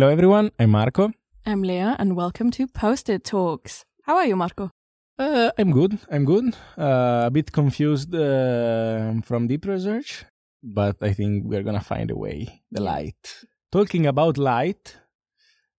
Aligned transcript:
Hello, 0.00 0.10
everyone. 0.10 0.50
I'm 0.58 0.70
Marco. 0.70 1.12
I'm 1.44 1.62
Leah, 1.62 1.94
and 1.98 2.16
welcome 2.16 2.50
to 2.52 2.66
Post-it 2.66 3.22
Talks. 3.22 3.84
How 4.04 4.16
are 4.16 4.24
you, 4.24 4.34
Marco? 4.34 4.70
Uh, 5.18 5.50
I'm 5.58 5.72
good. 5.72 5.98
I'm 6.10 6.24
good. 6.24 6.56
Uh, 6.78 7.24
a 7.26 7.30
bit 7.30 7.52
confused 7.52 8.14
uh, 8.14 9.20
from 9.22 9.46
deep 9.46 9.66
research, 9.66 10.24
but 10.62 10.96
I 11.02 11.12
think 11.12 11.44
we're 11.44 11.62
gonna 11.62 11.82
find 11.82 12.10
a 12.10 12.16
way. 12.16 12.62
The 12.72 12.80
light. 12.80 13.44
Talking 13.70 14.06
about 14.06 14.38
light 14.38 14.96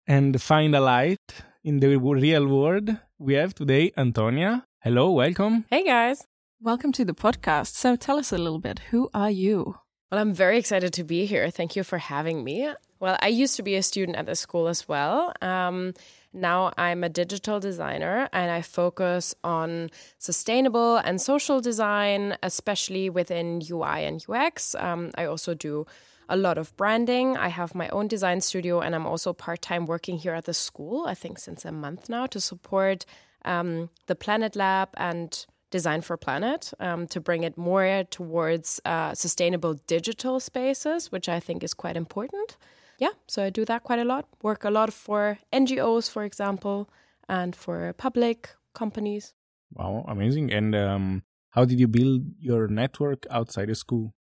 and 0.06 0.40
find 0.40 0.76
a 0.76 0.80
light 0.80 1.42
in 1.64 1.80
the 1.80 1.88
real 1.88 2.46
world, 2.46 2.96
we 3.18 3.34
have 3.34 3.56
today 3.56 3.90
Antonia. 3.96 4.64
Hello, 4.84 5.10
welcome. 5.10 5.64
Hey 5.68 5.82
guys. 5.82 6.28
Welcome 6.60 6.92
to 6.92 7.04
the 7.04 7.12
podcast. 7.12 7.74
So 7.74 7.96
tell 7.96 8.20
us 8.20 8.30
a 8.30 8.38
little 8.38 8.60
bit. 8.60 8.82
Who 8.92 9.10
are 9.12 9.32
you? 9.32 9.78
Well, 10.12 10.20
I'm 10.20 10.32
very 10.32 10.58
excited 10.58 10.92
to 10.92 11.02
be 11.02 11.26
here. 11.26 11.50
Thank 11.50 11.74
you 11.74 11.82
for 11.82 11.98
having 11.98 12.44
me. 12.44 12.68
Well, 13.02 13.18
I 13.20 13.26
used 13.26 13.56
to 13.56 13.64
be 13.64 13.74
a 13.74 13.82
student 13.82 14.16
at 14.16 14.26
the 14.26 14.36
school 14.36 14.68
as 14.68 14.86
well. 14.86 15.32
Um, 15.42 15.94
now 16.32 16.72
I'm 16.78 17.02
a 17.02 17.08
digital 17.08 17.58
designer 17.58 18.28
and 18.32 18.48
I 18.48 18.62
focus 18.62 19.34
on 19.42 19.90
sustainable 20.18 20.98
and 20.98 21.20
social 21.20 21.60
design, 21.60 22.36
especially 22.44 23.10
within 23.10 23.60
UI 23.68 24.04
and 24.04 24.24
UX. 24.28 24.76
Um, 24.76 25.10
I 25.16 25.24
also 25.24 25.52
do 25.52 25.84
a 26.28 26.36
lot 26.36 26.58
of 26.58 26.76
branding. 26.76 27.36
I 27.36 27.48
have 27.48 27.74
my 27.74 27.88
own 27.88 28.06
design 28.06 28.40
studio 28.40 28.78
and 28.78 28.94
I'm 28.94 29.04
also 29.04 29.32
part 29.32 29.62
time 29.62 29.86
working 29.86 30.18
here 30.18 30.34
at 30.34 30.44
the 30.44 30.54
school, 30.54 31.04
I 31.04 31.14
think 31.14 31.40
since 31.40 31.64
a 31.64 31.72
month 31.72 32.08
now, 32.08 32.26
to 32.26 32.40
support 32.40 33.04
um, 33.44 33.90
the 34.06 34.14
Planet 34.14 34.54
Lab 34.54 34.90
and 34.96 35.44
Design 35.72 36.02
for 36.02 36.16
Planet 36.16 36.72
um, 36.78 37.08
to 37.08 37.20
bring 37.20 37.42
it 37.42 37.58
more 37.58 38.04
towards 38.10 38.80
uh, 38.84 39.12
sustainable 39.12 39.74
digital 39.88 40.38
spaces, 40.38 41.10
which 41.10 41.28
I 41.28 41.40
think 41.40 41.64
is 41.64 41.74
quite 41.74 41.96
important 41.96 42.56
yeah, 43.02 43.14
so 43.26 43.42
I 43.42 43.50
do 43.50 43.64
that 43.64 43.82
quite 43.82 43.98
a 43.98 44.04
lot. 44.04 44.28
Work 44.42 44.62
a 44.64 44.70
lot 44.70 44.92
for 44.92 45.38
NGOs, 45.52 46.08
for 46.08 46.22
example, 46.22 46.88
and 47.28 47.56
for 47.56 47.92
public 47.94 48.50
companies. 48.74 49.34
Wow, 49.74 50.04
amazing! 50.06 50.52
And 50.52 50.74
um, 50.74 51.22
how 51.50 51.64
did 51.64 51.80
you 51.80 51.88
build 51.88 52.22
your 52.38 52.68
network 52.68 53.26
outside 53.28 53.70
of 53.70 53.76
school? 53.76 54.14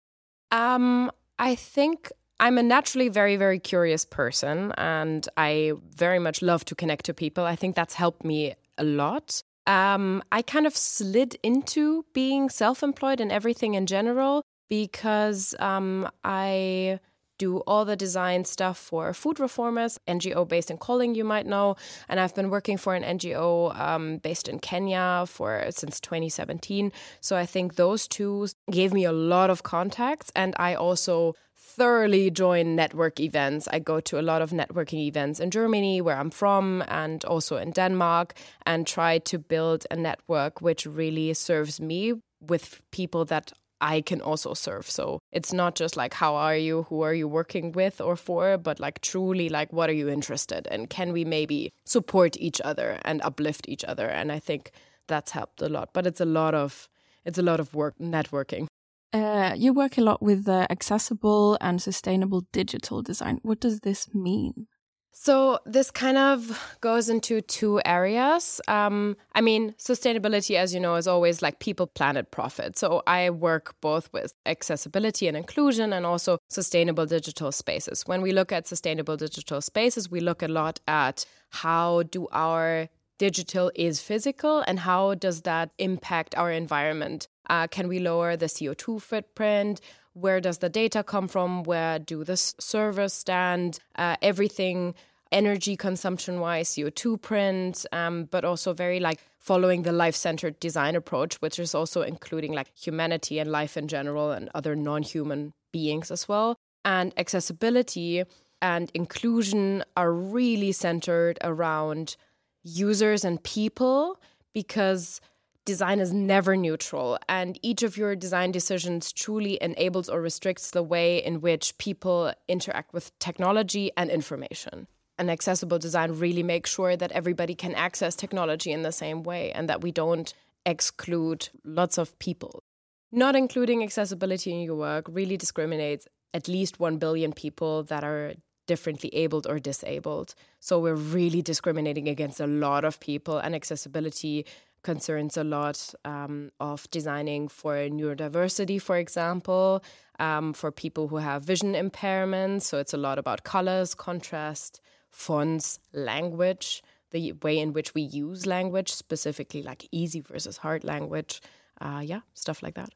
Um, 0.52 1.12
I 1.38 1.56
think 1.56 2.10
I'm 2.40 2.58
a 2.58 2.64
naturally 2.64 3.10
very, 3.10 3.36
very 3.36 3.60
curious 3.60 4.06
person, 4.06 4.72
and 4.78 5.28
I 5.36 5.74
very 6.06 6.20
much 6.20 6.42
love 6.42 6.64
to 6.66 6.76
connect 6.76 7.04
to 7.08 7.14
people. 7.14 7.44
I 7.44 7.58
think 7.58 7.76
that's 7.76 7.96
helped 7.96 8.24
me 8.24 8.56
a 8.78 8.86
lot. 8.86 9.44
Um, 9.68 10.24
I 10.32 10.42
kind 10.42 10.66
of 10.66 10.76
slid 10.78 11.38
into 11.44 12.06
being 12.14 12.50
self 12.50 12.82
employed 12.82 13.20
and 13.20 13.30
everything 13.30 13.74
in 13.74 13.86
general 13.88 14.42
because 14.70 15.54
um, 15.60 16.08
I 16.24 17.00
do 17.40 17.58
all 17.66 17.86
the 17.86 17.96
design 17.96 18.46
stuff 18.46 18.78
for 18.78 19.12
Food 19.14 19.40
Reformers, 19.40 19.98
NGO 20.08 20.48
based 20.48 20.70
in 20.70 20.78
Kolding, 20.78 21.16
you 21.16 21.24
might 21.24 21.48
know. 21.48 21.76
And 22.08 22.20
I've 22.20 22.36
been 22.36 22.52
working 22.52 22.78
for 22.78 22.94
an 22.94 23.04
NGO 23.04 23.76
um, 23.80 24.18
based 24.18 24.48
in 24.48 24.60
Kenya 24.60 25.26
for 25.28 25.66
since 25.72 26.00
2017. 26.00 26.92
So 27.22 27.36
I 27.36 27.48
think 27.48 27.76
those 27.76 28.08
two 28.08 28.50
gave 28.70 28.94
me 28.94 29.06
a 29.06 29.12
lot 29.12 29.50
of 29.50 29.64
contacts, 29.64 30.32
and 30.36 30.54
I 30.60 30.76
also 30.76 31.34
thoroughly 31.56 32.30
join 32.30 32.76
network 32.76 33.20
events. 33.20 33.68
I 33.72 33.80
go 33.80 34.02
to 34.02 34.20
a 34.20 34.22
lot 34.22 34.42
of 34.42 34.52
networking 34.52 35.00
events 35.08 35.40
in 35.40 35.50
Germany, 35.50 36.02
where 36.02 36.18
I'm 36.18 36.30
from, 36.30 36.84
and 36.88 37.24
also 37.26 37.56
in 37.56 37.72
Denmark, 37.72 38.34
and 38.66 38.86
try 38.86 39.18
to 39.20 39.40
build 39.40 39.88
a 39.90 39.96
network 39.96 40.62
which 40.62 40.86
really 40.86 41.34
serves 41.34 41.80
me 41.80 42.14
with 42.42 42.82
people 42.92 43.24
that 43.26 43.54
I 43.82 44.02
can 44.02 44.22
also 44.22 44.54
serve. 44.54 44.90
So 44.90 45.20
it's 45.32 45.54
not 45.54 45.76
just 45.76 45.96
like, 45.96 46.14
how 46.14 46.36
are 46.36 46.56
you? 46.56 46.84
Who 46.90 47.02
are 47.02 47.14
you 47.14 47.28
working 47.28 47.72
with 47.72 48.02
or 48.02 48.16
for? 48.16 48.58
But 48.58 48.80
like, 48.80 49.02
truly, 49.02 49.50
like, 49.50 49.72
what 49.74 49.90
are 49.90 49.94
you 49.94 50.10
interested 50.10 50.68
in? 50.68 50.88
Can 50.88 51.14
we 51.14 51.26
maybe 51.26 51.72
support 51.86 52.38
each 52.38 52.62
other 52.62 53.00
and 53.04 53.22
uplift 53.22 53.68
each 53.70 53.86
other? 53.86 54.08
And 54.08 54.32
I 54.32 54.40
think 54.40 54.72
that's 55.08 55.32
helped 55.32 55.62
a 55.62 55.70
lot. 55.70 55.90
But 55.94 56.06
it's 56.06 56.22
a 56.22 56.26
lot 56.26 56.54
of, 56.54 56.90
it's 57.26 57.38
a 57.38 57.44
lot 57.44 57.60
of 57.60 57.74
work 57.74 57.96
networking. 58.00 58.68
Uh, 59.12 59.56
you 59.58 59.74
work 59.74 59.98
a 59.98 60.02
lot 60.02 60.22
with 60.22 60.48
uh, 60.48 60.68
accessible 60.70 61.58
and 61.62 61.82
sustainable 61.82 62.46
digital 62.52 63.02
design. 63.02 63.40
What 63.42 63.60
does 63.60 63.80
this 63.80 64.14
mean? 64.14 64.68
So 65.12 65.60
this 65.66 65.92
kind 65.92 66.18
of 66.18 66.78
goes 66.82 67.10
into 67.10 67.42
two 67.42 67.82
areas. 67.84 68.62
Um, 68.68 69.18
I 69.34 69.42
mean, 69.42 69.74
sustainability, 69.78 70.56
as 70.56 70.74
you 70.74 70.80
know, 70.80 70.96
is 70.96 71.08
always 71.08 71.42
like 71.42 71.60
people, 71.60 71.88
planet, 71.88 72.32
profit. 72.32 72.78
So 72.78 73.04
I 73.06 73.30
work 73.30 73.76
both 73.82 74.10
with 74.14 74.34
accessibility 74.46 75.28
and 75.28 75.36
inclusion 75.36 75.92
and 75.92 76.06
also 76.06 76.38
sustainable 76.50 77.06
digital 77.06 77.52
spaces. 77.52 78.04
When 78.06 78.22
we 78.22 78.32
look 78.32 78.52
at 78.52 78.68
sustainable 78.68 79.18
digital 79.18 79.62
spaces, 79.62 80.10
we 80.10 80.22
look 80.22 80.42
a 80.42 80.48
lot 80.48 80.80
at 80.88 81.26
how 81.50 82.04
do 82.04 82.28
our 82.32 82.88
digital 83.18 83.72
is 83.76 84.02
physical 84.02 84.64
and 84.66 84.80
how 84.80 85.14
does 85.14 85.42
that 85.42 85.72
impact 85.78 86.34
our 86.36 86.52
environment? 86.52 87.28
Uh, 87.50 87.68
can 87.68 87.88
we 87.88 88.00
lower 88.00 88.38
the 88.38 88.46
CO2 88.46 89.02
footprint? 89.02 89.82
Where 90.20 90.42
does 90.42 90.60
the 90.60 90.70
data 90.70 91.04
come 91.04 91.28
from? 91.28 91.64
Where 91.64 92.00
do 92.00 92.24
the 92.24 92.38
servers 92.38 93.14
stand? 93.14 93.80
Uh, 93.96 94.16
everything 94.22 94.96
energy 95.32 95.78
consumption 95.78 96.40
wise 96.40 96.70
co2 96.70 97.22
print 97.22 97.86
um, 97.92 98.26
but 98.32 98.44
also 98.44 98.74
very 98.74 99.00
like 99.00 99.20
following 99.38 99.84
the 99.84 99.92
life-centered 99.92 100.60
design 100.60 100.96
approach 100.96 101.36
which 101.36 101.60
is 101.60 101.76
also 101.76 102.02
including 102.02 102.52
like 102.52 102.72
humanity 102.76 103.38
and 103.38 103.52
life 103.52 103.78
in 103.78 103.88
general 103.88 104.32
and 104.32 104.50
other 104.56 104.76
non-human 104.76 105.54
beings 105.72 106.10
as 106.10 106.28
well. 106.28 106.58
And 106.84 107.14
accessibility 107.18 108.24
and 108.62 108.92
inclusion 108.94 109.84
are 109.96 110.12
really 110.12 110.72
centered 110.72 111.38
around 111.44 112.16
users 112.64 113.24
and 113.24 113.42
people 113.44 114.20
because 114.54 115.22
design 115.70 116.00
is 116.00 116.12
never 116.12 116.58
neutral, 116.58 117.20
and 117.28 117.60
each 117.62 117.84
of 117.84 117.96
your 117.96 118.16
design 118.16 118.52
decisions 118.52 119.14
truly 119.14 119.56
enables 119.62 120.10
or 120.10 120.20
restricts 120.20 120.72
the 120.72 120.82
way 120.82 121.24
in 121.24 121.42
which 121.42 121.78
people 121.78 122.34
interact 122.48 122.92
with 122.92 123.12
technology 123.20 123.92
and 123.96 124.10
information. 124.10 124.88
And 125.20 125.30
accessible 125.30 125.78
design 125.78 126.14
really 126.14 126.42
makes 126.42 126.72
sure 126.72 126.98
that 126.98 127.12
everybody 127.12 127.54
can 127.54 127.76
access 127.76 128.16
technology 128.16 128.72
in 128.72 128.82
the 128.82 128.92
same 128.92 129.22
way 129.22 129.52
and 129.52 129.70
that 129.70 129.84
we 129.84 129.92
don't 129.92 130.34
exclude 130.66 131.50
lots 131.64 132.00
of 132.00 132.18
people. 132.18 132.64
Not 133.12 133.36
including 133.36 133.84
accessibility 133.84 134.52
in 134.52 134.62
your 134.62 134.76
work 134.76 135.06
really 135.08 135.38
discriminates 135.38 136.08
at 136.34 136.48
least 136.48 136.80
1 136.80 136.98
billion 136.98 137.32
people 137.32 137.84
that 137.84 138.04
are 138.04 138.34
differently 138.66 139.10
abled 139.14 139.46
or 139.48 139.60
disabled. 139.60 140.34
So 140.60 140.80
we're 140.80 141.04
really 141.20 141.42
discriminating 141.42 142.08
against 142.08 142.40
a 142.40 142.48
lot 142.48 142.86
of 142.86 143.00
people, 143.00 143.38
and 143.38 143.56
accessibility 143.56 144.46
concerns 144.84 145.38
a 145.38 145.44
lot 145.44 145.94
um, 146.06 146.52
of 146.60 146.90
designing 146.92 147.48
for 147.48 147.76
neurodiversity, 147.76 148.82
for 148.82 148.98
example, 148.98 149.84
um, 150.20 150.54
for 150.54 150.72
people 150.72 151.08
who 151.08 151.18
have 151.18 151.44
vision 151.44 151.74
impairments. 151.74 152.64
So 152.64 152.78
it's 152.78 152.94
a 152.94 152.98
lot 152.98 153.20
about 153.20 153.44
colors, 153.44 153.94
contrast, 153.94 154.82
fonts, 155.12 155.80
language, 155.94 156.84
the 157.12 157.34
way 157.44 157.58
in 157.58 157.74
which 157.74 157.94
we 157.94 158.02
use 158.02 158.46
language, 158.46 158.92
specifically 158.92 159.64
like 159.64 159.88
easy 159.92 160.22
versus 160.22 160.58
hard 160.58 160.84
language. 160.84 161.42
Uh, 161.82 162.02
yeah, 162.04 162.22
stuff 162.34 162.62
like 162.62 162.76
that. 162.76 162.90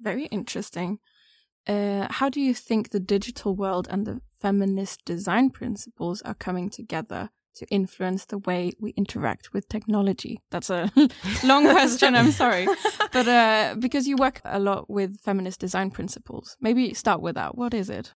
Very 0.00 0.26
interesting. 0.26 0.98
Uh, 1.66 2.06
how 2.10 2.28
do 2.28 2.40
you 2.40 2.54
think 2.54 2.90
the 2.90 3.00
digital 3.00 3.54
world 3.54 3.88
and 3.90 4.06
the 4.06 4.20
feminist 4.40 5.04
design 5.04 5.50
principles 5.50 6.22
are 6.22 6.34
coming 6.34 6.70
together 6.70 7.30
to 7.56 7.66
influence 7.66 8.26
the 8.26 8.38
way 8.38 8.72
we 8.78 8.90
interact 8.90 9.52
with 9.52 9.68
technology? 9.68 10.40
That's 10.50 10.70
a 10.70 10.90
long 11.44 11.68
question, 11.68 12.14
I'm 12.14 12.30
sorry. 12.30 12.66
But 13.12 13.28
uh, 13.28 13.74
because 13.78 14.06
you 14.06 14.16
work 14.16 14.40
a 14.44 14.58
lot 14.58 14.88
with 14.88 15.20
feminist 15.20 15.60
design 15.60 15.90
principles, 15.90 16.56
maybe 16.60 16.94
start 16.94 17.20
with 17.20 17.34
that. 17.34 17.56
What 17.56 17.74
is 17.74 17.90
it? 17.90 18.14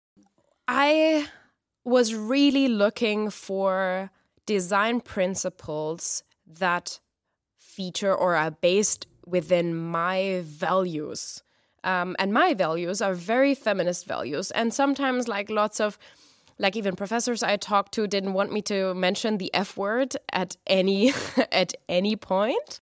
I 0.66 1.28
was 1.84 2.14
really 2.14 2.68
looking 2.68 3.30
for 3.30 4.10
design 4.44 5.00
principles 5.00 6.22
that 6.46 7.00
feature 7.58 8.14
or 8.14 8.34
are 8.34 8.50
based 8.50 9.06
within 9.26 9.76
my 9.76 10.42
values. 10.44 11.42
Um, 11.84 12.16
and 12.18 12.32
my 12.32 12.54
values 12.54 13.00
are 13.00 13.14
very 13.14 13.54
feminist 13.54 14.06
values. 14.06 14.50
And 14.50 14.74
sometimes, 14.74 15.28
like 15.28 15.48
lots 15.48 15.80
of 15.80 15.98
like 16.58 16.76
even 16.76 16.96
professors 16.96 17.42
I 17.42 17.56
talked 17.56 17.92
to 17.94 18.06
didn't 18.06 18.32
want 18.32 18.52
me 18.52 18.62
to 18.62 18.94
mention 18.94 19.38
the 19.38 19.52
F 19.54 19.76
word 19.76 20.16
at 20.32 20.56
any 20.66 21.12
at 21.52 21.74
any 21.88 22.16
point. 22.16 22.80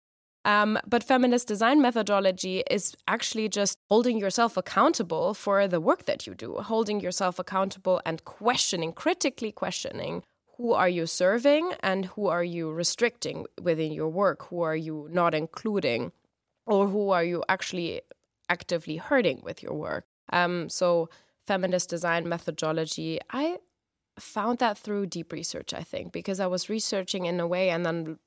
Um, 0.45 0.77
but 0.85 1.03
feminist 1.03 1.47
design 1.47 1.81
methodology 1.81 2.63
is 2.69 2.95
actually 3.07 3.47
just 3.47 3.77
holding 3.89 4.17
yourself 4.17 4.57
accountable 4.57 5.33
for 5.33 5.67
the 5.69 5.79
work 5.79 6.05
that 6.05 6.27
you 6.27 6.35
do, 6.35 6.55
holding 6.55 6.99
yourself 6.99 7.39
accountable 7.39 8.01
and 8.05 8.25
questioning, 8.25 8.91
critically 8.91 9.53
questioning 9.53 10.23
who 10.57 10.73
are 10.73 10.89
you 10.89 11.05
serving 11.05 11.73
and 11.79 12.05
who 12.05 12.27
are 12.27 12.43
you 12.43 12.71
restricting 12.71 13.45
within 13.61 13.93
your 13.93 14.09
work, 14.09 14.43
who 14.49 14.61
are 14.61 14.75
you 14.75 15.07
not 15.11 15.33
including, 15.33 16.11
or 16.65 16.87
who 16.87 17.09
are 17.09 17.23
you 17.23 17.43
actually 17.47 18.01
actively 18.49 18.97
hurting 18.97 19.39
with 19.43 19.63
your 19.63 19.73
work. 19.73 20.05
Um, 20.31 20.69
so 20.69 21.09
feminist 21.47 21.89
design 21.89 22.27
methodology, 22.27 23.19
I 23.29 23.57
found 24.19 24.59
that 24.59 24.77
through 24.77 25.07
deep 25.07 25.31
research, 25.31 25.73
I 25.73 25.81
think, 25.81 26.11
because 26.11 26.39
I 26.39 26.47
was 26.47 26.69
researching 26.69 27.25
in 27.25 27.39
a 27.39 27.47
way 27.47 27.69
and 27.69 27.85
then 27.85 28.17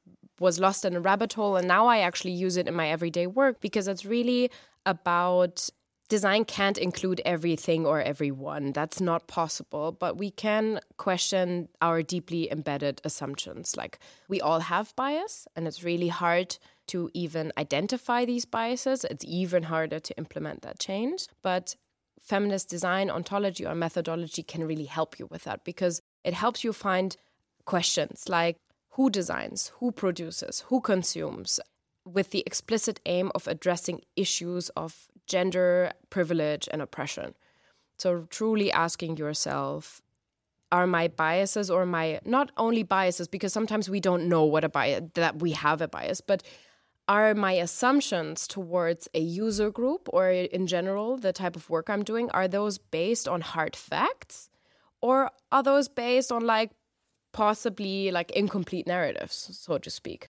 was 0.41 0.59
lost 0.59 0.85
in 0.85 0.97
a 0.97 1.01
rabbit 1.01 1.33
hole. 1.33 1.57
And 1.57 1.69
now 1.69 1.87
I 1.87 1.99
actually 1.99 2.33
use 2.33 2.57
it 2.57 2.69
in 2.69 2.75
my 2.75 2.89
everyday 2.89 3.27
work 3.27 3.61
because 3.61 3.89
it's 3.89 4.05
really 4.05 4.51
about 4.85 5.69
design 6.09 6.45
can't 6.45 6.79
include 6.79 7.21
everything 7.25 7.85
or 7.85 8.01
everyone. 8.01 8.73
That's 8.73 9.01
not 9.01 9.27
possible. 9.27 9.93
But 9.93 10.17
we 10.19 10.31
can 10.31 10.81
question 10.99 11.69
our 11.81 12.03
deeply 12.03 12.51
embedded 12.51 13.01
assumptions. 13.05 13.77
Like 13.77 13.99
we 14.29 14.41
all 14.41 14.61
have 14.61 14.95
bias, 14.97 15.49
and 15.57 15.67
it's 15.67 15.83
really 15.83 16.09
hard 16.09 16.59
to 16.89 17.11
even 17.15 17.53
identify 17.59 18.25
these 18.25 18.45
biases. 18.45 19.05
It's 19.05 19.25
even 19.27 19.65
harder 19.65 19.99
to 19.99 20.17
implement 20.17 20.63
that 20.63 20.79
change. 20.79 21.27
But 21.43 21.75
feminist 22.21 22.69
design 22.69 23.11
ontology 23.11 23.67
or 23.67 23.75
methodology 23.75 24.43
can 24.43 24.65
really 24.65 24.85
help 24.85 25.19
you 25.19 25.27
with 25.27 25.45
that 25.45 25.65
because 25.65 26.01
it 26.25 26.35
helps 26.35 26.65
you 26.65 26.73
find 26.73 27.17
questions 27.65 28.29
like 28.29 28.57
who 28.91 29.11
designs, 29.11 29.73
who 29.79 29.93
produces, 29.93 30.65
who 30.69 30.81
consumes, 30.81 31.61
with 32.05 32.31
the 32.31 32.43
explicit 32.47 33.01
aim 33.05 33.31
of 33.35 33.47
addressing 33.47 34.01
issues 34.15 34.69
of 34.71 35.09
gender, 35.27 35.93
privilege, 36.09 36.69
and 36.73 36.81
oppression. 36.81 37.35
So, 37.99 38.27
truly 38.31 38.71
asking 38.71 39.17
yourself, 39.17 40.01
are 40.73 40.87
my 40.87 41.09
biases 41.09 41.71
or 41.71 41.87
my 41.87 42.21
not 42.25 42.51
only 42.57 42.83
biases, 42.83 43.29
because 43.29 43.53
sometimes 43.53 43.89
we 43.89 44.01
don't 44.01 44.29
know 44.29 44.45
what 44.45 44.65
a 44.65 44.69
bias 44.69 45.03
that 45.15 45.41
we 45.41 45.53
have 45.53 45.81
a 45.81 45.89
bias, 45.89 46.21
but 46.21 46.43
are 47.09 47.35
my 47.35 47.53
assumptions 47.53 48.47
towards 48.49 49.09
a 49.15 49.21
user 49.21 49.71
group 49.71 50.09
or 50.13 50.31
in 50.31 50.67
general 50.67 51.17
the 51.17 51.33
type 51.33 51.57
of 51.57 51.71
work 51.71 51.89
I'm 51.89 52.03
doing, 52.03 52.31
are 52.31 52.49
those 52.49 52.79
based 52.79 53.29
on 53.29 53.41
hard 53.41 53.77
facts? 53.77 54.51
Or 55.01 55.31
are 55.53 55.63
those 55.63 55.89
based 55.89 56.33
on 56.33 56.45
like 56.47 56.71
possibly 57.33 58.11
like 58.11 58.31
incomplete 58.33 58.87
narratives, 58.87 59.59
so 59.61 59.79
to 59.79 59.91
speak? 59.91 60.29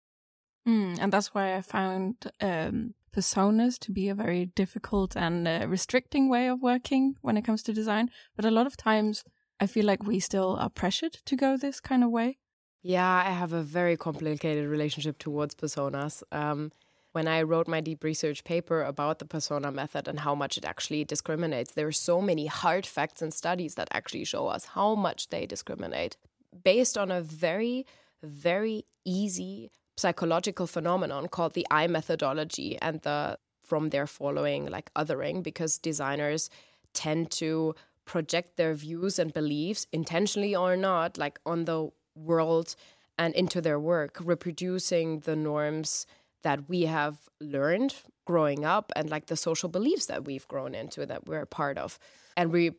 Mm, 0.67 0.97
and 0.99 1.13
that's 1.13 1.33
why 1.33 1.55
I 1.55 1.61
found 1.61 2.31
um, 2.41 2.95
personas 3.15 3.77
to 3.79 3.91
be 3.91 4.09
a 4.09 4.15
very 4.15 4.47
difficult 4.47 5.15
and 5.15 5.47
uh, 5.47 5.65
restricting 5.67 6.27
way 6.29 6.47
of 6.47 6.61
working 6.61 7.15
when 7.21 7.37
it 7.37 7.45
comes 7.45 7.63
to 7.63 7.73
design. 7.73 8.09
But 8.35 8.45
a 8.45 8.51
lot 8.51 8.67
of 8.67 8.75
times, 8.75 9.23
I 9.59 9.67
feel 9.67 9.85
like 9.85 10.03
we 10.03 10.19
still 10.19 10.57
are 10.59 10.69
pressured 10.69 11.13
to 11.25 11.35
go 11.35 11.55
this 11.55 11.79
kind 11.79 12.03
of 12.03 12.09
way. 12.09 12.39
Yeah, 12.87 13.23
I 13.25 13.31
have 13.31 13.51
a 13.51 13.63
very 13.63 13.97
complicated 13.97 14.69
relationship 14.69 15.17
towards 15.17 15.55
personas. 15.55 16.21
Um, 16.31 16.71
when 17.13 17.27
I 17.27 17.41
wrote 17.41 17.67
my 17.67 17.81
deep 17.81 18.03
research 18.03 18.43
paper 18.43 18.83
about 18.83 19.17
the 19.17 19.25
persona 19.25 19.71
method 19.71 20.07
and 20.07 20.19
how 20.19 20.35
much 20.35 20.55
it 20.55 20.65
actually 20.65 21.03
discriminates, 21.03 21.71
there 21.71 21.87
are 21.87 21.91
so 21.91 22.21
many 22.21 22.45
hard 22.45 22.85
facts 22.85 23.23
and 23.23 23.33
studies 23.33 23.73
that 23.73 23.87
actually 23.91 24.23
show 24.23 24.45
us 24.45 24.65
how 24.65 24.93
much 24.93 25.29
they 25.29 25.47
discriminate 25.47 26.15
based 26.63 26.95
on 26.95 27.09
a 27.09 27.21
very, 27.21 27.87
very 28.21 28.85
easy 29.03 29.71
psychological 29.97 30.67
phenomenon 30.67 31.27
called 31.27 31.55
the 31.55 31.65
I 31.71 31.87
methodology 31.87 32.77
and 32.83 33.01
the 33.01 33.39
from 33.63 33.89
their 33.89 34.05
following 34.05 34.67
like 34.67 34.93
othering 34.93 35.41
because 35.41 35.79
designers 35.79 36.51
tend 36.93 37.31
to 37.31 37.73
project 38.05 38.57
their 38.57 38.75
views 38.75 39.17
and 39.17 39.33
beliefs 39.33 39.87
intentionally 39.91 40.55
or 40.55 40.77
not 40.77 41.17
like 41.17 41.39
on 41.47 41.65
the 41.65 41.89
world 42.15 42.75
and 43.17 43.33
into 43.33 43.61
their 43.61 43.79
work 43.79 44.17
reproducing 44.21 45.19
the 45.19 45.35
norms 45.35 46.05
that 46.43 46.69
we 46.69 46.83
have 46.83 47.17
learned 47.39 47.95
growing 48.25 48.65
up 48.65 48.91
and 48.95 49.09
like 49.09 49.27
the 49.27 49.35
social 49.35 49.69
beliefs 49.69 50.05
that 50.07 50.25
we've 50.25 50.47
grown 50.47 50.75
into 50.75 51.05
that 51.05 51.25
we're 51.27 51.41
a 51.41 51.47
part 51.47 51.77
of. 51.77 51.99
And 52.37 52.51
we 52.51 52.71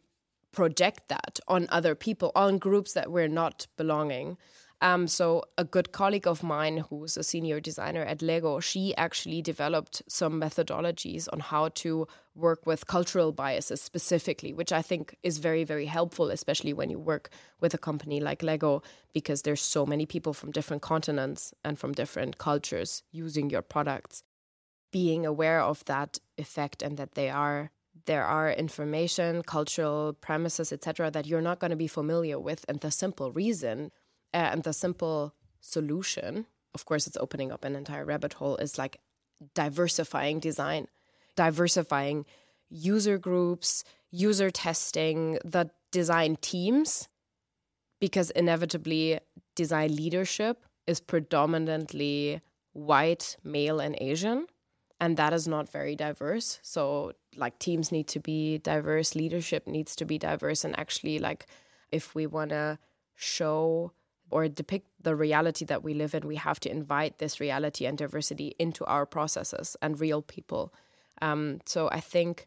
project 0.52 1.08
that 1.08 1.38
on 1.48 1.66
other 1.70 1.94
people 1.94 2.32
on 2.34 2.58
groups 2.58 2.94
that 2.94 3.10
we're 3.10 3.28
not 3.28 3.66
belonging 3.76 4.38
um, 4.82 5.08
so 5.08 5.42
a 5.56 5.64
good 5.64 5.92
colleague 5.92 6.26
of 6.26 6.42
mine, 6.42 6.84
who's 6.90 7.16
a 7.16 7.22
senior 7.22 7.60
designer 7.60 8.02
at 8.02 8.20
Lego, 8.20 8.60
she 8.60 8.94
actually 8.96 9.40
developed 9.40 10.02
some 10.06 10.38
methodologies 10.38 11.28
on 11.32 11.40
how 11.40 11.70
to 11.70 12.06
work 12.34 12.66
with 12.66 12.86
cultural 12.86 13.32
biases 13.32 13.80
specifically, 13.80 14.52
which 14.52 14.72
I 14.72 14.82
think 14.82 15.16
is 15.22 15.38
very, 15.38 15.64
very 15.64 15.86
helpful, 15.86 16.30
especially 16.30 16.74
when 16.74 16.90
you 16.90 16.98
work 16.98 17.30
with 17.58 17.72
a 17.72 17.78
company 17.78 18.20
like 18.20 18.42
Lego, 18.42 18.82
because 19.14 19.42
there's 19.42 19.62
so 19.62 19.86
many 19.86 20.04
people 20.04 20.34
from 20.34 20.52
different 20.52 20.82
continents 20.82 21.54
and 21.64 21.78
from 21.78 21.92
different 21.92 22.36
cultures 22.36 23.02
using 23.12 23.48
your 23.48 23.62
products. 23.62 24.24
Being 24.92 25.24
aware 25.24 25.62
of 25.62 25.84
that 25.86 26.18
effect 26.36 26.82
and 26.82 26.98
that 26.98 27.12
they 27.12 27.30
are 27.30 27.70
there 28.04 28.24
are 28.24 28.52
information, 28.52 29.42
cultural 29.42 30.12
premises, 30.12 30.70
etc., 30.70 31.10
that 31.10 31.26
you're 31.26 31.40
not 31.40 31.58
going 31.58 31.70
to 31.70 31.76
be 31.76 31.88
familiar 31.88 32.38
with, 32.38 32.64
and 32.68 32.78
the 32.80 32.90
simple 32.90 33.32
reason 33.32 33.90
and 34.36 34.62
the 34.62 34.72
simple 34.72 35.34
solution, 35.60 36.46
of 36.74 36.84
course, 36.84 37.06
it's 37.06 37.16
opening 37.16 37.50
up 37.50 37.64
an 37.64 37.74
entire 37.74 38.04
rabbit 38.04 38.34
hole, 38.34 38.56
is 38.56 38.78
like 38.78 39.00
diversifying 39.54 40.40
design, 40.40 40.88
diversifying 41.36 42.26
user 42.68 43.18
groups, 43.18 43.84
user 44.10 44.50
testing, 44.50 45.38
the 45.44 45.70
design 45.90 46.36
teams, 46.40 47.08
because 48.00 48.30
inevitably 48.30 49.18
design 49.54 49.96
leadership 49.96 50.64
is 50.86 51.00
predominantly 51.00 52.40
white, 52.72 53.36
male, 53.42 53.80
and 53.80 53.96
Asian. 54.00 54.46
And 55.00 55.16
that 55.16 55.32
is 55.32 55.46
not 55.46 55.70
very 55.70 55.94
diverse. 55.94 56.58
So, 56.62 57.12
like, 57.36 57.58
teams 57.58 57.92
need 57.92 58.08
to 58.08 58.20
be 58.20 58.58
diverse, 58.58 59.14
leadership 59.14 59.66
needs 59.66 59.94
to 59.96 60.04
be 60.06 60.18
diverse. 60.18 60.64
And 60.64 60.78
actually, 60.78 61.18
like, 61.18 61.46
if 61.90 62.14
we 62.14 62.26
want 62.26 62.50
to 62.50 62.78
show 63.14 63.92
or 64.30 64.48
depict 64.48 64.88
the 65.02 65.14
reality 65.14 65.64
that 65.64 65.82
we 65.82 65.94
live 65.94 66.14
in, 66.14 66.26
we 66.26 66.36
have 66.36 66.60
to 66.60 66.70
invite 66.70 67.18
this 67.18 67.40
reality 67.40 67.86
and 67.86 67.96
diversity 67.96 68.54
into 68.58 68.84
our 68.86 69.06
processes 69.06 69.76
and 69.80 70.00
real 70.00 70.22
people. 70.22 70.72
Um, 71.22 71.60
so 71.64 71.88
I 71.90 72.00
think 72.00 72.46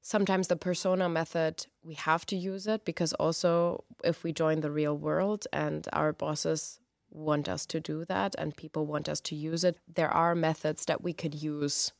sometimes 0.00 0.48
the 0.48 0.56
persona 0.56 1.08
method, 1.08 1.66
we 1.84 1.94
have 1.94 2.26
to 2.26 2.36
use 2.36 2.66
it 2.66 2.84
because 2.84 3.12
also 3.14 3.84
if 4.02 4.24
we 4.24 4.32
join 4.32 4.60
the 4.60 4.70
real 4.70 4.96
world 4.96 5.46
and 5.52 5.86
our 5.92 6.12
bosses 6.12 6.80
want 7.10 7.48
us 7.48 7.66
to 7.66 7.78
do 7.78 8.04
that 8.06 8.34
and 8.38 8.56
people 8.56 8.86
want 8.86 9.08
us 9.08 9.20
to 9.20 9.34
use 9.34 9.64
it, 9.64 9.76
there 9.92 10.10
are 10.10 10.34
methods 10.34 10.86
that 10.86 11.02
we 11.02 11.12
could 11.12 11.34
use 11.34 11.92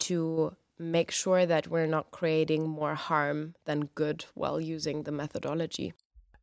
to 0.00 0.56
make 0.78 1.10
sure 1.10 1.46
that 1.46 1.68
we're 1.68 1.86
not 1.86 2.10
creating 2.10 2.68
more 2.68 2.94
harm 2.94 3.54
than 3.64 3.86
good 3.94 4.24
while 4.34 4.60
using 4.60 5.02
the 5.02 5.12
methodology. 5.12 5.92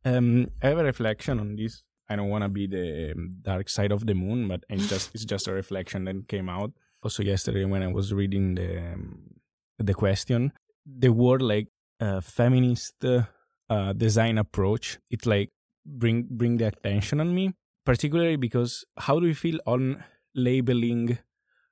Um, 0.04 0.48
I 0.62 0.68
have 0.68 0.78
a 0.78 0.84
reflection 0.84 1.40
on 1.40 1.56
this 1.56 1.82
I 2.08 2.16
don't 2.16 2.28
want 2.28 2.44
to 2.44 2.48
be 2.48 2.66
the 2.66 3.12
um, 3.12 3.30
dark 3.42 3.68
side 3.68 3.92
of 3.92 4.06
the 4.06 4.14
moon, 4.14 4.48
but 4.48 4.64
it's 4.68 4.88
just 4.92 5.14
it's 5.14 5.24
just 5.24 5.48
a 5.48 5.52
reflection 5.52 6.04
that 6.04 6.28
came 6.28 6.48
out 6.48 6.72
also 7.02 7.22
yesterday 7.22 7.64
when 7.64 7.82
I 7.82 7.88
was 7.88 8.12
reading 8.12 8.54
the 8.54 8.78
um, 8.78 9.40
the 9.78 9.94
question. 9.94 10.52
The 10.84 11.12
word 11.12 11.42
like 11.42 11.68
uh, 12.00 12.20
feminist 12.20 13.04
uh, 13.04 13.92
design 13.92 14.38
approach, 14.38 14.98
it 15.10 15.26
like 15.26 15.50
bring 15.84 16.26
bring 16.30 16.58
the 16.58 16.68
attention 16.68 17.20
on 17.20 17.34
me, 17.34 17.54
particularly 17.84 18.36
because 18.36 18.84
how 18.98 19.20
do 19.20 19.26
you 19.26 19.34
feel 19.34 19.58
on 19.66 20.04
labeling 20.34 21.18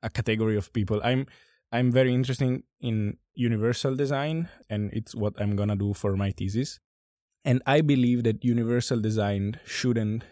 a 0.02 0.10
category 0.10 0.56
of 0.56 0.72
people? 0.72 1.00
I'm 1.04 1.26
I'm 1.72 1.90
very 1.90 2.14
interested 2.14 2.62
in 2.80 3.18
universal 3.34 3.94
design, 3.96 4.48
and 4.68 4.92
it's 4.92 5.14
what 5.14 5.34
I'm 5.40 5.56
gonna 5.56 5.76
do 5.76 5.94
for 5.94 6.16
my 6.16 6.30
thesis. 6.30 6.80
And 7.44 7.62
I 7.66 7.82
believe 7.82 8.24
that 8.24 8.44
universal 8.44 9.00
design 9.00 9.60
shouldn't 9.64 10.24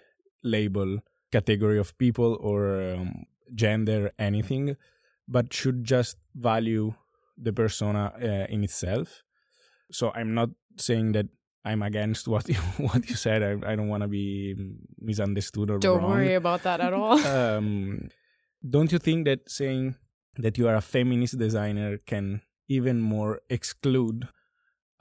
label 0.42 0.98
category 1.30 1.78
of 1.78 1.96
people 1.98 2.38
or 2.40 2.94
um, 2.94 3.24
gender 3.54 4.12
anything, 4.18 4.76
but 5.28 5.52
should 5.52 5.84
just 5.84 6.16
value 6.34 6.94
the 7.36 7.52
persona 7.52 8.12
uh, 8.16 8.46
in 8.52 8.64
itself. 8.64 9.22
So 9.90 10.10
I'm 10.14 10.34
not 10.34 10.50
saying 10.78 11.12
that 11.12 11.26
I'm 11.64 11.82
against 11.82 12.28
what 12.28 12.48
you 12.54 12.56
what 12.78 13.08
you 13.08 13.14
said. 13.14 13.42
I, 13.42 13.72
I 13.72 13.76
don't 13.76 13.88
want 13.88 14.02
to 14.02 14.08
be 14.08 14.54
misunderstood 14.98 15.70
or 15.70 15.78
don't 15.78 15.98
wrong. 15.98 16.10
worry 16.10 16.34
about 16.34 16.62
that 16.62 16.80
at 16.80 16.92
all. 16.92 17.18
um, 17.26 18.08
don't 18.68 18.92
you 18.92 18.98
think 18.98 19.26
that 19.26 19.50
saying 19.50 19.96
that 20.38 20.56
you 20.56 20.68
are 20.68 20.76
a 20.76 20.80
feminist 20.80 21.38
designer 21.38 21.98
can 21.98 22.40
even 22.68 23.00
more 23.00 23.40
exclude 23.50 24.28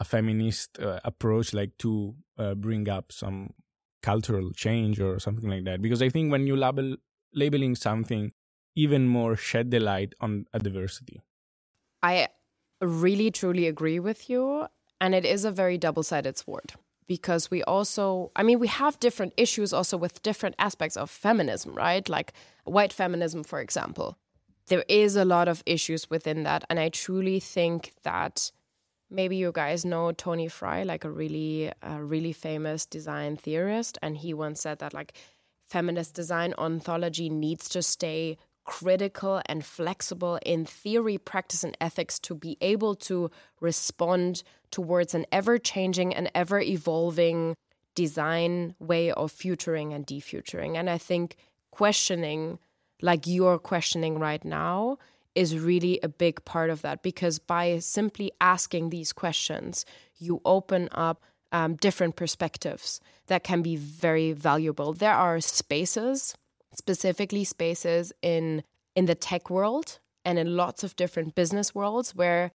a 0.02 0.04
feminist 0.04 0.80
uh, 0.80 1.00
approach 1.06 1.54
like 1.54 1.78
to 1.78 2.16
uh, 2.38 2.56
bring 2.56 2.90
up 2.90 3.12
some 3.12 3.54
cultural 4.02 4.52
change 4.52 5.00
or 5.00 5.20
something 5.20 5.50
like 5.50 5.64
that. 5.66 5.82
Because 5.82 6.02
i 6.02 6.10
think 6.10 6.32
when 6.32 6.48
you 6.48 6.56
label 6.56 6.96
labeling 7.34 7.76
something 7.76 8.32
even 8.76 9.08
more 9.08 9.36
shed 9.36 9.72
the 9.72 9.80
light 9.80 10.14
on 10.20 10.46
a 10.54 10.60
diversity 10.60 11.22
i 12.02 12.28
really 12.82 13.30
truly 13.32 13.68
agree 13.68 14.00
with 14.00 14.30
you 14.30 14.68
and 15.00 15.14
it 15.16 15.26
is 15.26 15.46
a 15.46 15.52
very 15.52 15.78
double-sided 15.78 16.38
sword. 16.38 16.74
Because 17.08 17.52
we 17.52 17.62
also 17.64 18.32
i 18.36 18.44
mean 18.44 18.60
we 18.60 18.68
have 18.68 19.00
different 19.00 19.34
issues 19.38 19.74
also 19.74 19.98
with 19.98 20.24
different 20.24 20.56
aspects 20.58 20.98
of 20.98 21.10
feminism 21.10 21.76
right? 21.76 22.08
Like 22.18 22.34
white 22.64 22.94
feminism 22.94 23.44
for 23.44 23.60
example. 23.60 24.18
There 24.68 24.86
is 24.88 25.16
a 25.16 25.26
lot 25.26 25.48
of 25.48 25.64
issues 25.66 26.10
within 26.10 26.44
that 26.44 26.64
and 26.70 26.80
i 26.80 26.90
truly 26.90 27.40
think 27.40 27.94
that 28.04 28.52
maybe 29.12 29.36
you 29.36 29.52
guys 29.52 29.86
know 29.86 30.12
Tony 30.12 30.48
Fry, 30.48 30.84
like 30.84 31.04
a 31.04 31.12
really, 31.12 31.72
uh, 31.84 32.00
really 32.00 32.34
famous 32.34 32.86
design 32.86 33.36
theorist, 33.36 33.98
and 34.02 34.18
he 34.18 34.34
once 34.34 34.62
said 34.62 34.80
that 34.80 34.94
like 34.94 35.14
feminist 35.68 36.16
design 36.16 36.54
ontology 36.58 37.30
needs 37.30 37.70
to 37.70 37.82
stay 37.82 38.38
critical 38.64 39.42
and 39.48 39.66
flexible 39.66 40.40
in 40.46 40.66
theory, 40.66 41.18
practice, 41.18 41.64
and 41.64 41.76
ethics 41.82 42.20
to 42.20 42.36
be 42.36 42.58
able 42.62 42.96
to 42.96 43.30
respond 43.60 44.44
towards 44.70 45.14
an 45.14 45.26
ever 45.32 45.58
changing 45.58 46.14
and 46.14 46.32
ever 46.34 46.60
evolving 46.60 47.56
design 47.96 48.76
way 48.80 49.12
of 49.12 49.32
futuring 49.32 49.94
and 49.94 50.06
defuturing. 50.08 50.78
And 50.78 50.90
I 50.90 50.98
think 50.98 51.36
questioning, 51.72 52.60
like 53.02 53.28
you're 53.28 53.60
questioning 53.60 54.20
right 54.20 54.44
now, 54.46 54.98
is 55.36 55.58
really 55.58 56.00
a 56.04 56.10
big 56.10 56.44
part 56.46 56.70
of 56.70 56.82
that 56.82 57.02
because 57.04 57.40
by 57.40 57.80
simply 57.80 58.32
asking 58.42 58.90
these 58.90 59.14
questions, 59.14 59.86
you 60.18 60.42
open 60.46 60.90
up 60.92 61.24
um, 61.52 61.76
different 61.76 62.16
perspectives 62.16 63.00
that 63.28 63.44
can 63.44 63.62
be 63.62 63.76
very 63.76 64.32
valuable. 64.32 64.94
There 64.94 65.14
are 65.14 65.40
spaces, 65.42 66.36
specifically 66.74 67.44
spaces 67.44 68.14
in 68.22 68.64
in 68.96 69.06
the 69.06 69.16
tech 69.16 69.50
world 69.50 70.00
and 70.26 70.38
in 70.38 70.58
lots 70.58 70.84
of 70.84 70.96
different 70.98 71.34
business 71.34 71.74
worlds 71.74 72.14
where 72.14 72.52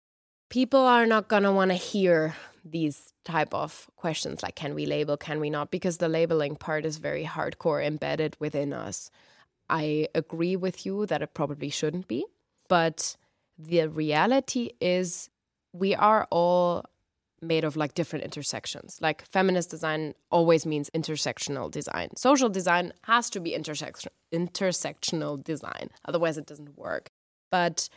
people 0.48 0.80
are 0.80 1.06
not 1.06 1.28
going 1.28 1.42
to 1.42 1.52
want 1.52 1.70
to 1.70 1.76
hear 1.76 2.34
these 2.64 3.12
type 3.24 3.52
of 3.52 3.90
questions 3.96 4.42
like 4.42 4.54
can 4.54 4.74
we 4.74 4.86
label? 4.86 5.16
Can 5.16 5.40
we 5.40 5.50
not? 5.50 5.70
because 5.70 5.98
the 5.98 6.08
labeling 6.08 6.56
part 6.56 6.84
is 6.84 6.96
very 6.98 7.24
hardcore 7.24 7.84
embedded 7.84 8.36
within 8.38 8.72
us. 8.72 9.10
I 9.68 10.08
agree 10.14 10.56
with 10.56 10.84
you 10.84 11.06
that 11.06 11.22
it 11.22 11.34
probably 11.34 11.70
shouldn't 11.70 12.08
be 12.08 12.24
but 12.72 13.18
the 13.58 13.86
reality 13.86 14.70
is 14.80 15.28
we 15.74 15.94
are 15.94 16.26
all 16.30 16.86
made 17.42 17.64
of 17.64 17.76
like 17.76 17.92
different 17.92 18.24
intersections. 18.24 18.96
Like 18.98 19.26
feminist 19.26 19.68
design 19.68 20.14
always 20.30 20.64
means 20.64 20.88
intersectional 20.96 21.70
design. 21.70 22.16
Social 22.16 22.48
design 22.48 22.94
has 23.02 23.28
to 23.28 23.40
be 23.40 23.52
intersection 23.52 24.10
intersectional 24.32 25.44
design. 25.44 25.90
Otherwise 26.08 26.38
it 26.38 26.46
doesn't 26.46 26.78
work. 26.78 27.10
But 27.50 27.90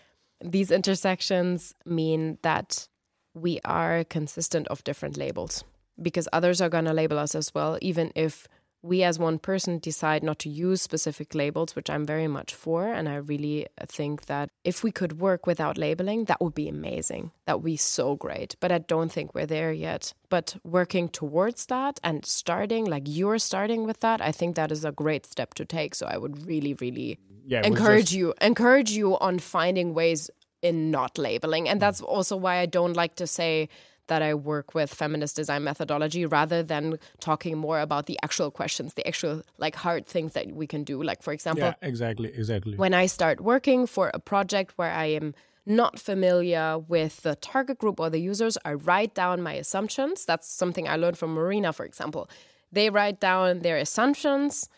these 0.44 0.72
intersections 0.72 1.74
mean 1.86 2.38
that 2.42 2.90
we 3.34 3.62
are 3.64 4.04
consistent 4.04 4.68
of 4.68 4.84
different 4.84 5.16
labels 5.16 5.64
because 6.02 6.28
others 6.34 6.60
are 6.60 6.68
going 6.68 6.84
to 6.84 6.92
label 6.92 7.18
us 7.18 7.34
as 7.34 7.54
well 7.56 7.80
even 7.82 8.12
if 8.14 8.50
we 8.86 9.02
as 9.04 9.18
one 9.18 9.40
person 9.40 9.80
decide 9.80 10.24
not 10.24 10.38
to 10.40 10.50
use 10.50 10.82
specific 10.82 11.34
labels, 11.34 11.76
which 11.76 11.90
I'm 11.90 12.06
very 12.06 12.28
much 12.28 12.54
for. 12.54 12.94
And 12.94 13.10
I 13.10 13.16
really 13.16 13.66
think 13.80 14.28
that 14.28 14.50
if 14.64 14.84
we 14.84 14.92
could 14.92 15.20
work 15.20 15.48
without 15.48 15.78
labeling, 15.78 16.26
that 16.26 16.40
would 16.40 16.54
be 16.54 16.70
amazing. 16.70 17.32
That 17.48 17.58
would 17.58 17.66
be 17.66 17.78
so 17.78 18.16
great. 18.16 18.56
But 18.60 18.72
I 18.72 18.78
don't 18.78 19.12
think 19.12 19.34
we're 19.34 19.48
there 19.48 19.74
yet. 19.74 20.14
But 20.30 20.56
working 20.64 21.10
towards 21.10 21.66
that 21.66 22.00
and 22.04 22.26
starting, 22.26 22.86
like 22.86 23.04
you're 23.06 23.40
starting 23.40 23.86
with 23.86 24.02
that, 24.02 24.22
I 24.22 24.32
think 24.32 24.56
that 24.56 24.72
is 24.72 24.86
a 24.86 24.92
great 24.92 25.26
step 25.26 25.56
to 25.56 25.66
take. 25.66 25.96
So 25.96 26.06
I 26.06 26.18
would 26.18 26.46
really, 26.46 26.76
really 26.76 27.18
yeah, 27.46 27.66
encourage 27.66 28.06
just... 28.06 28.14
you, 28.14 28.34
encourage 28.40 28.92
you 28.92 29.18
on 29.18 29.40
finding 29.40 29.96
ways 29.96 30.30
in 30.62 30.92
not 30.92 31.18
labeling. 31.18 31.68
And 31.68 31.82
that's 31.82 32.02
also 32.02 32.38
why 32.38 32.58
I 32.58 32.68
don't 32.68 32.96
like 32.96 33.16
to 33.16 33.28
say, 33.28 33.70
that 34.08 34.22
I 34.22 34.34
work 34.34 34.74
with 34.74 34.94
feminist 34.94 35.36
design 35.36 35.64
methodology 35.64 36.26
rather 36.26 36.64
than 36.64 37.00
talking 37.20 37.58
more 37.58 37.80
about 37.80 38.06
the 38.06 38.20
actual 38.24 38.52
questions, 38.52 38.94
the 38.94 39.08
actual 39.08 39.44
like 39.58 39.76
hard 39.76 40.06
things 40.06 40.34
that 40.34 40.52
we 40.52 40.68
can 40.68 40.84
do. 40.84 41.02
Like 41.02 41.24
for 41.24 41.34
example, 41.34 41.66
yeah, 41.66 41.74
exactly, 41.82 42.30
exactly. 42.34 42.78
When 42.78 42.94
I 42.94 43.06
start 43.06 43.42
working 43.42 43.88
for 43.88 44.12
a 44.14 44.20
project 44.20 44.74
where 44.76 44.92
I 44.92 45.06
am 45.06 45.34
not 45.66 46.00
familiar 46.00 46.78
with 46.78 47.24
the 47.24 47.36
target 47.36 47.80
group 47.80 48.00
or 48.00 48.10
the 48.10 48.20
users, 48.20 48.58
I 48.64 48.74
write 48.74 49.16
down 49.16 49.42
my 49.42 49.54
assumptions. 49.54 50.26
That's 50.26 50.48
something 50.48 50.88
I 50.88 50.96
learned 50.96 51.18
from 51.18 51.34
Marina, 51.34 51.74
for 51.74 51.86
example. 51.86 52.30
They 52.72 52.90
write 52.90 53.20
down 53.20 53.62
their 53.62 53.78
assumptions 53.78 54.70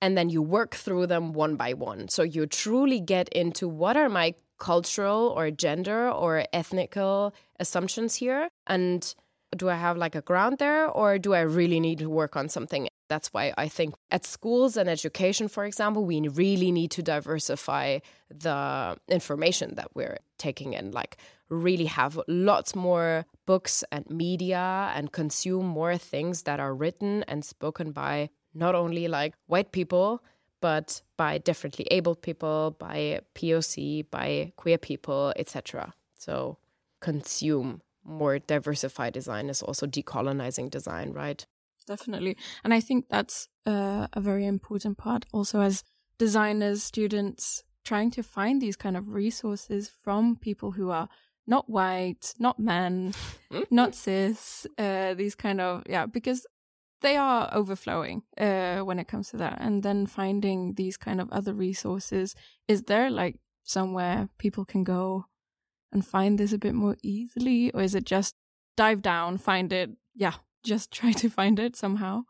and 0.00 0.16
then 0.16 0.30
you 0.30 0.40
work 0.40 0.74
through 0.74 1.06
them 1.06 1.32
one 1.32 1.56
by 1.56 1.74
one. 1.74 2.08
So 2.08 2.22
you 2.22 2.46
truly 2.46 3.00
get 3.00 3.28
into 3.30 3.68
what 3.68 3.96
are 3.96 4.08
my 4.08 4.34
cultural 4.60 5.34
or 5.36 5.50
gender 5.50 6.08
or 6.08 6.44
ethnical 6.52 7.34
assumptions 7.58 8.14
here? 8.14 8.48
And 8.68 9.12
do 9.56 9.68
I 9.68 9.74
have 9.74 9.96
like 9.96 10.14
a 10.14 10.20
ground 10.20 10.58
there 10.58 10.86
or 10.86 11.18
do 11.18 11.34
I 11.34 11.40
really 11.40 11.80
need 11.80 11.98
to 11.98 12.08
work 12.08 12.36
on 12.36 12.48
something? 12.48 12.88
That's 13.08 13.32
why 13.32 13.52
I 13.58 13.66
think 13.66 13.96
at 14.12 14.24
schools 14.24 14.76
and 14.76 14.88
education, 14.88 15.48
for 15.48 15.64
example, 15.64 16.04
we 16.04 16.20
really 16.28 16.70
need 16.70 16.92
to 16.92 17.02
diversify 17.02 17.98
the 18.30 18.96
information 19.08 19.74
that 19.74 19.88
we're 19.96 20.18
taking 20.38 20.74
in. 20.74 20.92
Like, 20.92 21.16
really 21.48 21.86
have 21.86 22.20
lots 22.28 22.76
more 22.76 23.26
books 23.46 23.82
and 23.90 24.08
media 24.08 24.92
and 24.94 25.10
consume 25.10 25.66
more 25.66 25.98
things 25.98 26.44
that 26.44 26.60
are 26.60 26.72
written 26.72 27.24
and 27.26 27.44
spoken 27.44 27.90
by 27.90 28.30
not 28.54 28.76
only 28.76 29.08
like 29.08 29.34
white 29.46 29.72
people, 29.72 30.22
but 30.60 31.02
by 31.16 31.38
differently 31.38 31.86
abled 31.90 32.22
people, 32.22 32.76
by 32.78 33.20
POC, 33.34 34.10
by 34.10 34.52
queer 34.56 34.78
people, 34.78 35.32
etc. 35.36 35.94
So 36.18 36.58
consume 37.00 37.82
more 38.04 38.38
diversified 38.38 39.12
design 39.12 39.48
is 39.48 39.62
also 39.62 39.86
decolonizing 39.86 40.70
design, 40.70 41.12
right? 41.12 41.44
Definitely. 41.86 42.36
And 42.64 42.72
I 42.72 42.80
think 42.80 43.06
that's 43.08 43.48
uh, 43.66 44.06
a 44.12 44.20
very 44.20 44.46
important 44.46 44.98
part 44.98 45.24
also 45.32 45.60
as 45.60 45.82
designers, 46.18 46.82
students 46.82 47.64
trying 47.84 48.10
to 48.12 48.22
find 48.22 48.60
these 48.60 48.76
kind 48.76 48.96
of 48.96 49.08
resources 49.08 49.90
from 50.02 50.36
people 50.36 50.72
who 50.72 50.90
are 50.90 51.08
not 51.46 51.68
white, 51.68 52.34
not 52.38 52.58
men, 52.58 53.14
not 53.70 53.94
cis, 53.94 54.66
uh, 54.78 55.14
these 55.14 55.34
kind 55.34 55.60
of, 55.60 55.82
yeah, 55.88 56.06
because 56.06 56.46
they 57.00 57.16
are 57.16 57.48
overflowing 57.52 58.22
uh, 58.38 58.80
when 58.80 58.98
it 58.98 59.08
comes 59.08 59.30
to 59.30 59.36
that. 59.38 59.58
And 59.60 59.82
then 59.82 60.06
finding 60.06 60.74
these 60.74 60.96
kind 60.96 61.20
of 61.20 61.30
other 61.30 61.52
resources, 61.54 62.34
is 62.68 62.82
there 62.84 63.10
like 63.10 63.36
somewhere 63.62 64.28
people 64.38 64.64
can 64.64 64.84
go 64.84 65.26
and 65.92 66.06
find 66.06 66.38
this 66.38 66.52
a 66.52 66.58
bit 66.58 66.74
more 66.74 66.96
easily? 67.02 67.70
Or 67.72 67.82
is 67.82 67.94
it 67.94 68.04
just 68.04 68.34
dive 68.76 69.02
down, 69.02 69.38
find 69.38 69.72
it? 69.72 69.90
Yeah, 70.14 70.34
just 70.62 70.90
try 70.98 71.12
to 71.12 71.28
find 71.28 71.58
it 71.58 71.76
somehow. 71.76 72.22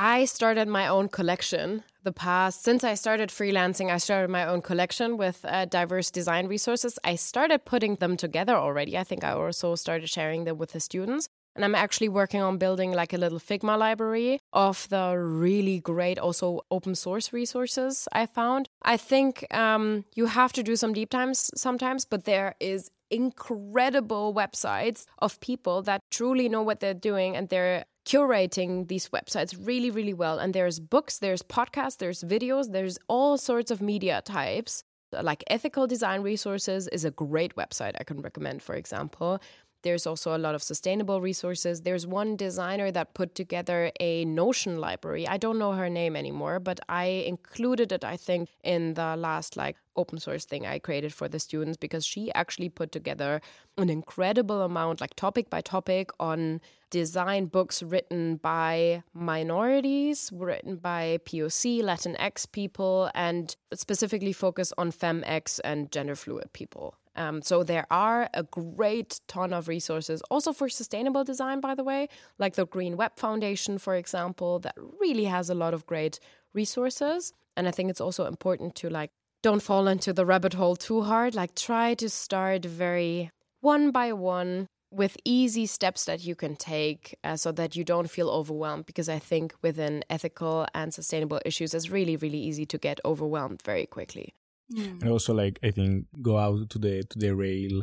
I 0.00 0.26
started 0.26 0.68
my 0.68 0.86
own 0.86 1.08
collection 1.08 1.82
the 2.04 2.12
past 2.12 2.62
since 2.62 2.84
I 2.84 2.94
started 2.94 3.30
freelancing. 3.30 3.90
I 3.90 3.98
started 3.98 4.30
my 4.30 4.44
own 4.46 4.62
collection 4.62 5.16
with 5.16 5.44
uh, 5.44 5.64
diverse 5.64 6.12
design 6.12 6.46
resources. 6.46 7.00
I 7.02 7.16
started 7.16 7.64
putting 7.64 7.96
them 7.96 8.16
together 8.16 8.54
already. 8.54 8.96
I 8.96 9.02
think 9.02 9.24
I 9.24 9.32
also 9.32 9.74
started 9.74 10.08
sharing 10.08 10.44
them 10.44 10.56
with 10.56 10.70
the 10.72 10.78
students. 10.78 11.28
And 11.54 11.64
I'm 11.64 11.74
actually 11.74 12.08
working 12.08 12.40
on 12.40 12.58
building 12.58 12.92
like 12.92 13.12
a 13.12 13.18
little 13.18 13.40
Figma 13.40 13.76
library 13.78 14.38
of 14.52 14.88
the 14.90 15.16
really 15.18 15.80
great, 15.80 16.18
also 16.18 16.60
open 16.70 16.94
source 16.94 17.32
resources 17.32 18.06
I 18.12 18.26
found. 18.26 18.68
I 18.82 18.96
think 18.96 19.44
um, 19.52 20.04
you 20.14 20.26
have 20.26 20.52
to 20.52 20.62
do 20.62 20.76
some 20.76 20.92
deep 20.92 21.10
times 21.10 21.50
sometimes, 21.56 22.04
but 22.04 22.24
there 22.24 22.54
is 22.60 22.90
incredible 23.10 24.34
websites 24.34 25.06
of 25.18 25.40
people 25.40 25.82
that 25.82 26.02
truly 26.10 26.48
know 26.48 26.62
what 26.62 26.80
they're 26.80 26.94
doing 26.94 27.36
and 27.36 27.48
they're 27.48 27.84
curating 28.06 28.88
these 28.88 29.08
websites 29.08 29.54
really, 29.60 29.90
really 29.90 30.14
well. 30.14 30.38
And 30.38 30.54
there's 30.54 30.80
books, 30.80 31.18
there's 31.18 31.42
podcasts, 31.42 31.98
there's 31.98 32.22
videos, 32.22 32.72
there's 32.72 32.98
all 33.08 33.36
sorts 33.36 33.70
of 33.70 33.82
media 33.82 34.22
types. 34.24 34.82
Like 35.12 35.42
Ethical 35.48 35.86
Design 35.86 36.22
Resources 36.22 36.88
is 36.88 37.04
a 37.04 37.10
great 37.10 37.54
website 37.56 37.94
I 37.98 38.04
can 38.04 38.20
recommend, 38.20 38.62
for 38.62 38.74
example. 38.74 39.40
There's 39.82 40.06
also 40.06 40.36
a 40.36 40.38
lot 40.38 40.54
of 40.54 40.62
sustainable 40.62 41.20
resources. 41.20 41.82
There's 41.82 42.06
one 42.06 42.36
designer 42.36 42.90
that 42.90 43.14
put 43.14 43.34
together 43.34 43.92
a 44.00 44.24
Notion 44.24 44.78
library. 44.78 45.26
I 45.26 45.36
don't 45.36 45.58
know 45.58 45.72
her 45.72 45.88
name 45.88 46.16
anymore, 46.16 46.58
but 46.58 46.80
I 46.88 47.04
included 47.04 47.92
it, 47.92 48.04
I 48.04 48.16
think, 48.16 48.48
in 48.64 48.94
the 48.94 49.16
last 49.16 49.56
like 49.56 49.76
open 49.96 50.18
source 50.18 50.44
thing 50.44 50.66
I 50.66 50.78
created 50.78 51.12
for 51.12 51.28
the 51.28 51.38
students 51.38 51.76
because 51.76 52.04
she 52.06 52.32
actually 52.32 52.68
put 52.68 52.92
together 52.92 53.40
an 53.76 53.90
incredible 53.90 54.62
amount, 54.62 55.00
like 55.00 55.14
topic 55.14 55.50
by 55.50 55.60
topic, 55.60 56.10
on 56.18 56.60
design 56.90 57.46
books 57.46 57.82
written 57.82 58.36
by 58.36 59.02
minorities, 59.12 60.30
written 60.32 60.76
by 60.76 61.18
POC, 61.24 61.82
Latinx 61.82 62.50
people, 62.50 63.10
and 63.14 63.56
specifically 63.74 64.32
focus 64.32 64.72
on 64.78 64.90
FemX 64.90 65.60
and 65.62 65.92
gender 65.92 66.14
fluid 66.14 66.52
people. 66.52 66.94
Um, 67.18 67.42
so 67.42 67.64
there 67.64 67.84
are 67.90 68.30
a 68.32 68.44
great 68.44 69.20
ton 69.26 69.52
of 69.52 69.66
resources 69.66 70.22
also 70.30 70.52
for 70.52 70.68
sustainable 70.68 71.24
design, 71.24 71.60
by 71.60 71.74
the 71.74 71.82
way, 71.82 72.08
like 72.38 72.54
the 72.54 72.64
Green 72.64 72.96
Web 72.96 73.12
Foundation, 73.16 73.78
for 73.78 73.96
example, 73.96 74.60
that 74.60 74.76
really 75.00 75.24
has 75.24 75.50
a 75.50 75.54
lot 75.54 75.74
of 75.74 75.84
great 75.84 76.20
resources. 76.54 77.32
And 77.56 77.66
I 77.66 77.72
think 77.72 77.90
it's 77.90 78.00
also 78.00 78.26
important 78.26 78.76
to 78.76 78.88
like 78.88 79.10
don't 79.42 79.62
fall 79.62 79.88
into 79.88 80.12
the 80.12 80.24
rabbit 80.24 80.54
hole 80.54 80.76
too 80.76 81.02
hard. 81.02 81.34
Like 81.34 81.56
try 81.56 81.94
to 81.94 82.08
start 82.08 82.64
very 82.64 83.32
one 83.60 83.90
by 83.90 84.12
one 84.12 84.68
with 84.90 85.16
easy 85.24 85.66
steps 85.66 86.04
that 86.04 86.24
you 86.24 86.36
can 86.36 86.54
take 86.54 87.18
uh, 87.24 87.36
so 87.36 87.50
that 87.52 87.76
you 87.76 87.84
don't 87.84 88.08
feel 88.10 88.30
overwhelmed 88.30 88.86
because 88.86 89.06
i 89.06 89.18
think 89.18 89.52
within 89.60 90.02
ethical 90.08 90.66
and 90.74 90.94
sustainable 90.94 91.38
issues 91.44 91.74
it's 91.74 91.90
really 91.90 92.16
really 92.16 92.38
easy 92.38 92.64
to 92.64 92.78
get 92.78 92.98
overwhelmed 93.04 93.60
very 93.62 93.84
quickly 93.84 94.32
mm. 94.72 95.00
and 95.00 95.08
also 95.08 95.32
like 95.34 95.58
i 95.62 95.70
think 95.70 96.06
go 96.22 96.38
out 96.38 96.68
to 96.70 96.78
the 96.78 97.02
to 97.04 97.18
the 97.18 97.34
rail 97.34 97.82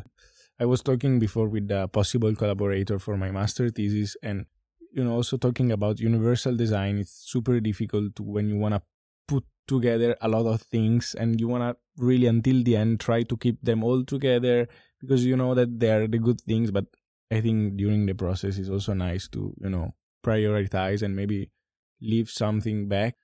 I 0.59 0.65
was 0.65 0.81
talking 0.81 1.19
before 1.19 1.49
with 1.49 1.69
a 1.69 1.87
possible 1.89 2.33
collaborator 2.33 2.97
for 2.97 3.17
my 3.17 3.29
master 3.29 3.69
thesis, 3.69 4.15
and 4.23 4.45
you 4.93 5.03
know, 5.03 5.11
also 5.11 5.35
talking 5.37 5.71
about 5.71 5.99
universal 5.99 6.55
design. 6.55 6.97
It's 6.97 7.11
super 7.11 7.59
difficult 7.59 8.15
to, 8.15 8.23
when 8.23 8.47
you 8.47 8.57
want 8.57 8.75
to 8.75 8.81
put 9.27 9.43
together 9.67 10.15
a 10.21 10.29
lot 10.29 10.45
of 10.45 10.61
things, 10.61 11.13
and 11.13 11.39
you 11.41 11.49
want 11.49 11.63
to 11.63 11.75
really 12.01 12.27
until 12.27 12.63
the 12.63 12.77
end 12.77 13.01
try 13.01 13.23
to 13.23 13.35
keep 13.35 13.61
them 13.61 13.83
all 13.83 14.03
together 14.05 14.67
because 15.01 15.25
you 15.25 15.35
know 15.35 15.53
that 15.55 15.77
they're 15.77 16.07
the 16.07 16.19
good 16.19 16.39
things. 16.41 16.71
But 16.71 16.85
I 17.29 17.41
think 17.41 17.75
during 17.75 18.05
the 18.05 18.15
process, 18.15 18.57
it's 18.57 18.69
also 18.69 18.93
nice 18.93 19.27
to 19.29 19.53
you 19.59 19.69
know 19.69 19.91
prioritize 20.25 21.01
and 21.01 21.17
maybe 21.17 21.51
leave 22.01 22.29
something 22.29 22.87
back. 22.87 23.15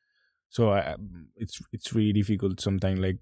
So 0.50 0.72
I, 0.72 0.98
it's 1.38 1.62
it's 1.72 1.94
really 1.94 2.12
difficult 2.12 2.60
sometimes, 2.60 3.00
like 3.00 3.20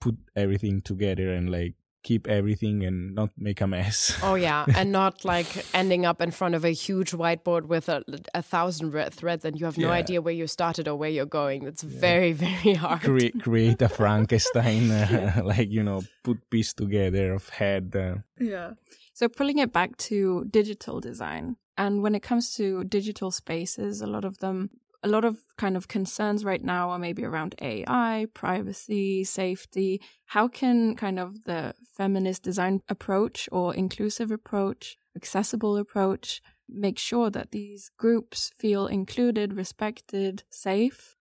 put 0.00 0.16
everything 0.34 0.80
together 0.82 1.32
and 1.32 1.50
like 1.50 1.74
keep 2.02 2.26
everything 2.26 2.84
and 2.84 3.14
not 3.14 3.30
make 3.36 3.60
a 3.60 3.66
mess. 3.66 4.18
Oh 4.22 4.34
yeah, 4.34 4.64
and 4.74 4.92
not 4.92 5.24
like 5.24 5.64
ending 5.74 6.06
up 6.06 6.20
in 6.20 6.30
front 6.30 6.54
of 6.54 6.64
a 6.64 6.70
huge 6.70 7.12
whiteboard 7.12 7.66
with 7.66 7.88
a, 7.88 8.02
a 8.34 8.42
thousand 8.42 8.92
red 8.92 9.12
threads 9.12 9.44
and 9.44 9.58
you 9.58 9.66
have 9.66 9.78
no 9.78 9.88
yeah. 9.88 9.94
idea 9.94 10.22
where 10.22 10.34
you 10.34 10.46
started 10.46 10.88
or 10.88 10.96
where 10.96 11.10
you're 11.10 11.26
going. 11.26 11.66
It's 11.66 11.84
yeah. 11.84 12.00
very 12.00 12.32
very 12.46 12.74
hard. 12.74 13.02
Cre- 13.02 13.38
create 13.42 13.82
a 13.82 13.88
Frankenstein, 13.88 14.90
uh, 14.90 15.42
like 15.44 15.70
you 15.70 15.82
know, 15.82 16.02
put 16.22 16.48
piece 16.50 16.72
together 16.72 17.32
of 17.32 17.48
head. 17.48 17.94
Uh. 17.94 18.16
Yeah. 18.38 18.72
So 19.14 19.28
pulling 19.28 19.58
it 19.58 19.72
back 19.72 19.96
to 20.08 20.46
digital 20.50 21.00
design, 21.00 21.56
and 21.76 22.02
when 22.02 22.14
it 22.14 22.22
comes 22.22 22.54
to 22.56 22.84
digital 22.84 23.30
spaces, 23.30 24.00
a 24.00 24.06
lot 24.06 24.24
of 24.24 24.38
them 24.38 24.70
a 25.02 25.08
lot 25.08 25.24
of 25.24 25.38
kind 25.56 25.76
of 25.76 25.88
concerns 25.88 26.44
right 26.44 26.62
now 26.62 26.90
are 26.90 26.98
maybe 26.98 27.24
around 27.24 27.54
AI, 27.60 28.26
privacy, 28.34 29.24
safety. 29.24 30.00
How 30.26 30.48
can 30.48 30.94
kind 30.94 31.18
of 31.18 31.44
the 31.44 31.74
feminist 31.96 32.42
design 32.42 32.82
approach 32.88 33.48
or 33.50 33.74
inclusive 33.74 34.30
approach, 34.30 34.96
accessible 35.16 35.76
approach 35.76 36.42
make 36.68 36.98
sure 36.98 37.30
that 37.30 37.50
these 37.50 37.90
groups 37.98 38.50
feel 38.56 38.86
included, 38.86 39.54
respected, 39.54 40.44
safe? 40.50 41.16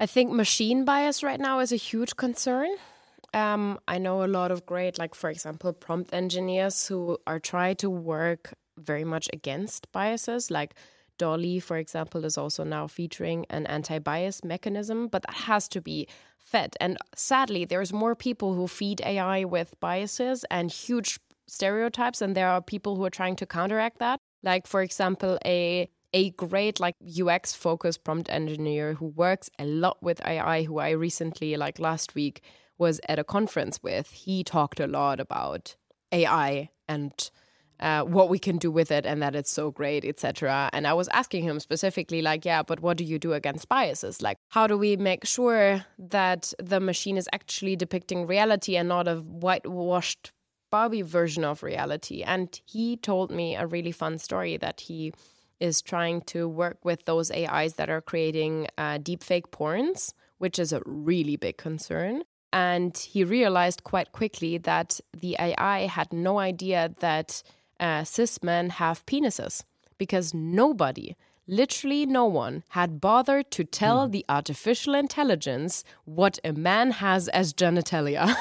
I 0.00 0.06
think 0.06 0.30
machine 0.30 0.84
bias 0.84 1.22
right 1.22 1.40
now 1.40 1.58
is 1.58 1.72
a 1.72 1.76
huge 1.76 2.16
concern. 2.16 2.70
Um, 3.34 3.78
I 3.88 3.98
know 3.98 4.24
a 4.24 4.26
lot 4.26 4.50
of 4.50 4.64
great, 4.64 4.98
like, 4.98 5.14
for 5.14 5.28
example, 5.28 5.72
prompt 5.72 6.14
engineers 6.14 6.86
who 6.86 7.18
are 7.26 7.40
trying 7.40 7.76
to 7.76 7.90
work 7.90 8.54
very 8.78 9.04
much 9.04 9.28
against 9.32 9.90
biases, 9.92 10.50
like 10.50 10.74
DALL-E, 11.18 11.60
for 11.60 11.76
example, 11.76 12.24
is 12.24 12.38
also 12.38 12.64
now 12.64 12.86
featuring 12.86 13.44
an 13.50 13.66
anti 13.66 13.98
bias 13.98 14.44
mechanism, 14.44 15.08
but 15.08 15.22
that 15.22 15.34
has 15.34 15.68
to 15.68 15.80
be 15.80 16.08
fed. 16.38 16.76
And 16.80 16.96
sadly, 17.14 17.64
there's 17.64 17.92
more 17.92 18.14
people 18.14 18.54
who 18.54 18.66
feed 18.66 19.00
AI 19.04 19.44
with 19.44 19.78
biases 19.80 20.44
and 20.50 20.70
huge 20.70 21.20
stereotypes, 21.46 22.22
and 22.22 22.34
there 22.34 22.48
are 22.48 22.62
people 22.62 22.96
who 22.96 23.04
are 23.04 23.10
trying 23.10 23.36
to 23.36 23.46
counteract 23.46 23.98
that. 23.98 24.20
Like, 24.42 24.66
for 24.66 24.82
example, 24.82 25.38
a 25.44 25.88
a 26.14 26.30
great 26.30 26.80
like 26.80 26.96
UX 27.04 27.54
focused 27.54 28.02
prompt 28.02 28.30
engineer 28.30 28.94
who 28.94 29.08
works 29.08 29.50
a 29.58 29.66
lot 29.66 30.02
with 30.02 30.24
AI, 30.24 30.62
who 30.62 30.78
I 30.78 30.90
recently, 30.90 31.54
like 31.56 31.78
last 31.78 32.14
week, 32.14 32.40
was 32.78 33.00
at 33.08 33.18
a 33.18 33.24
conference 33.24 33.82
with. 33.82 34.10
He 34.12 34.42
talked 34.42 34.80
a 34.80 34.86
lot 34.86 35.20
about 35.20 35.76
AI 36.10 36.70
and 36.88 37.30
uh, 37.80 38.02
what 38.02 38.28
we 38.28 38.38
can 38.38 38.58
do 38.58 38.70
with 38.70 38.90
it 38.90 39.06
and 39.06 39.22
that 39.22 39.34
it's 39.34 39.50
so 39.50 39.70
great, 39.70 40.04
etc. 40.04 40.68
And 40.72 40.86
I 40.86 40.94
was 40.94 41.08
asking 41.08 41.44
him 41.44 41.60
specifically, 41.60 42.22
like, 42.22 42.44
yeah, 42.44 42.62
but 42.62 42.80
what 42.80 42.96
do 42.96 43.04
you 43.04 43.18
do 43.18 43.32
against 43.32 43.68
biases? 43.68 44.20
Like, 44.22 44.38
how 44.48 44.66
do 44.66 44.76
we 44.76 44.96
make 44.96 45.24
sure 45.24 45.84
that 45.98 46.52
the 46.58 46.80
machine 46.80 47.16
is 47.16 47.28
actually 47.32 47.76
depicting 47.76 48.26
reality 48.26 48.76
and 48.76 48.88
not 48.88 49.08
a 49.08 49.16
whitewashed 49.16 50.32
Barbie 50.70 51.02
version 51.02 51.44
of 51.44 51.62
reality? 51.62 52.22
And 52.22 52.60
he 52.66 52.96
told 52.96 53.30
me 53.30 53.54
a 53.54 53.66
really 53.66 53.92
fun 53.92 54.18
story 54.18 54.56
that 54.56 54.80
he 54.80 55.12
is 55.60 55.82
trying 55.82 56.20
to 56.22 56.48
work 56.48 56.84
with 56.84 57.04
those 57.04 57.30
AIs 57.30 57.74
that 57.74 57.90
are 57.90 58.00
creating 58.00 58.68
uh, 58.76 58.98
deepfake 58.98 59.50
porns, 59.50 60.12
which 60.38 60.58
is 60.58 60.72
a 60.72 60.82
really 60.84 61.36
big 61.36 61.56
concern. 61.56 62.22
And 62.52 62.96
he 62.96 63.24
realized 63.24 63.84
quite 63.84 64.12
quickly 64.12 64.56
that 64.58 65.00
the 65.12 65.36
AI 65.38 65.86
had 65.86 66.12
no 66.12 66.38
idea 66.38 66.94
that 67.00 67.42
uh, 67.80 68.04
cis 68.04 68.42
men 68.42 68.70
have 68.70 69.04
penises 69.06 69.64
because 69.98 70.32
nobody, 70.32 71.16
literally 71.46 72.06
no 72.06 72.24
one, 72.24 72.62
had 72.68 73.00
bothered 73.00 73.50
to 73.50 73.64
tell 73.64 74.08
mm. 74.08 74.12
the 74.12 74.24
artificial 74.28 74.94
intelligence 74.94 75.84
what 76.04 76.38
a 76.44 76.52
man 76.52 76.92
has 76.92 77.28
as 77.28 77.52
genitalia, 77.52 78.34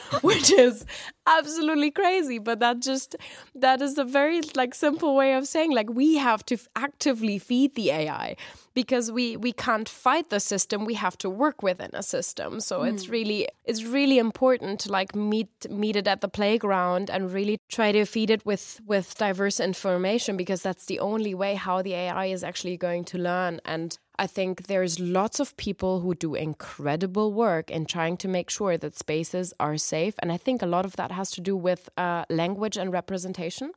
which 0.22 0.50
is 0.52 0.86
absolutely 1.26 1.90
crazy. 1.90 2.38
But 2.38 2.60
that 2.60 2.80
just 2.80 3.16
that 3.54 3.82
is 3.82 3.98
a 3.98 4.04
very 4.04 4.40
like 4.54 4.74
simple 4.74 5.14
way 5.14 5.34
of 5.34 5.46
saying 5.46 5.72
like 5.72 5.90
we 5.90 6.16
have 6.16 6.44
to 6.46 6.58
actively 6.76 7.38
feed 7.38 7.74
the 7.74 7.90
AI 7.90 8.36
because 8.74 9.10
we 9.12 9.36
we 9.36 9.52
can't 9.52 9.88
fight 9.88 10.30
the 10.30 10.40
system 10.40 10.84
we 10.84 10.94
have 10.94 11.16
to 11.18 11.28
work 11.28 11.62
within 11.62 11.90
a 11.92 12.02
system 12.02 12.60
so 12.60 12.80
mm. 12.80 12.92
it's 12.92 13.08
really 13.08 13.48
it's 13.64 13.84
really 13.84 14.18
important 14.18 14.80
to 14.80 14.90
like 14.90 15.14
meet 15.14 15.48
meet 15.70 15.96
it 15.96 16.08
at 16.08 16.20
the 16.20 16.28
playground 16.28 17.10
and 17.10 17.32
really 17.32 17.58
try 17.70 17.92
to 17.92 18.04
feed 18.04 18.30
it 18.30 18.44
with 18.44 18.80
with 18.86 19.16
diverse 19.16 19.60
information 19.60 20.36
because 20.36 20.62
that's 20.62 20.86
the 20.86 20.98
only 21.00 21.34
way 21.34 21.54
how 21.54 21.82
the 21.82 21.94
AI 21.94 22.26
is 22.26 22.42
actually 22.42 22.76
going 22.76 23.04
to 23.04 23.18
learn 23.18 23.60
and 23.64 23.98
I 24.18 24.26
think 24.26 24.66
there's 24.66 25.00
lots 25.00 25.40
of 25.40 25.56
people 25.56 26.00
who 26.00 26.14
do 26.14 26.34
incredible 26.34 27.32
work 27.32 27.70
in 27.70 27.86
trying 27.86 28.18
to 28.18 28.28
make 28.28 28.50
sure 28.50 28.76
that 28.76 28.96
spaces 28.96 29.54
are 29.58 29.78
safe. 29.78 30.14
And 30.18 30.30
I 30.30 30.36
think 30.36 30.60
a 30.60 30.66
lot 30.66 30.84
of 30.84 30.96
that 30.96 31.10
has 31.10 31.30
to 31.32 31.40
do 31.40 31.56
with 31.56 31.88
uh, 31.96 32.26
language 32.28 32.76
and 32.76 32.92
representation, 32.92 33.72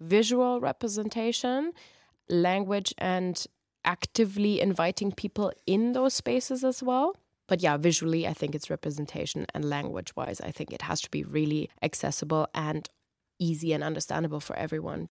visual 0.00 0.60
representation, 0.60 1.72
language 2.28 2.94
and 2.98 3.46
actively 3.84 4.60
inviting 4.60 5.12
people 5.12 5.52
in 5.66 5.92
those 5.92 6.14
spaces 6.14 6.64
as 6.64 6.82
well. 6.82 7.16
But 7.48 7.62
yeah, 7.62 7.76
visually, 7.76 8.26
I 8.26 8.32
think 8.32 8.54
it's 8.54 8.70
representation, 8.70 9.46
and 9.52 9.64
language 9.64 10.14
wise, 10.16 10.40
I 10.40 10.50
think 10.52 10.72
it 10.72 10.82
has 10.82 11.00
to 11.02 11.10
be 11.10 11.24
really 11.24 11.68
accessible 11.82 12.46
and 12.54 12.88
easy 13.38 13.72
and 13.72 13.82
understandable 13.82 14.40
for 14.40 14.56
everyone. 14.56 15.08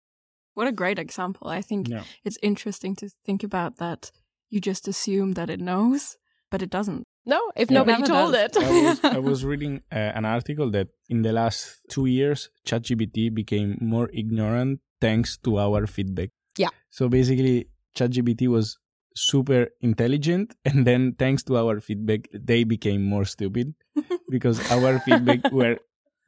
What 0.55 0.67
a 0.67 0.73
great 0.73 0.99
example. 0.99 1.49
I 1.49 1.63
think 1.63 1.89
yeah. 1.89 2.03
it's 2.25 2.39
interesting 2.43 2.97
to 2.97 3.11
think 3.25 3.43
about 3.45 3.77
that 3.77 4.11
you 4.49 4.61
just 4.61 4.89
assume 4.89 5.35
that 5.35 5.51
it 5.51 5.61
knows, 5.61 6.17
but 6.51 6.63
it 6.63 6.71
doesn't. 6.71 7.05
No, 7.25 7.41
if 7.57 7.71
yeah. 7.71 7.79
nobody 7.79 8.03
told 8.05 8.33
does. 8.33 8.57
it. 8.57 8.57
I, 8.57 8.71
was, 8.71 9.05
I 9.05 9.19
was 9.31 9.45
reading 9.45 9.83
uh, 9.91 9.97
an 10.15 10.25
article 10.25 10.71
that 10.71 10.89
in 11.09 11.23
the 11.23 11.33
last 11.33 11.81
two 11.91 12.07
years, 12.07 12.51
ChatGPT 12.67 13.35
became 13.35 13.79
more 13.81 14.09
ignorant 14.13 14.81
thanks 15.01 15.37
to 15.39 15.59
our 15.59 15.87
feedback. 15.87 16.31
Yeah. 16.57 16.69
So 16.91 17.09
basically, 17.09 17.69
ChatGPT 17.97 18.49
was 18.49 18.79
super 19.17 19.69
intelligent, 19.81 20.55
and 20.65 20.87
then 20.87 21.15
thanks 21.19 21.43
to 21.45 21.57
our 21.57 21.81
feedback, 21.81 22.29
they 22.33 22.65
became 22.65 23.03
more 23.03 23.25
stupid 23.25 23.75
because 24.31 24.61
our 24.71 24.99
feedback 25.01 25.51
were 25.51 25.79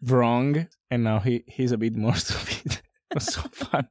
wrong, 0.02 0.66
and 0.90 1.04
now 1.04 1.20
he 1.20 1.44
he's 1.46 1.72
a 1.72 1.78
bit 1.78 1.96
more 1.96 2.14
stupid. 2.26 2.80
it 3.10 3.14
was 3.14 3.32
so 3.32 3.42
fun. 3.52 3.88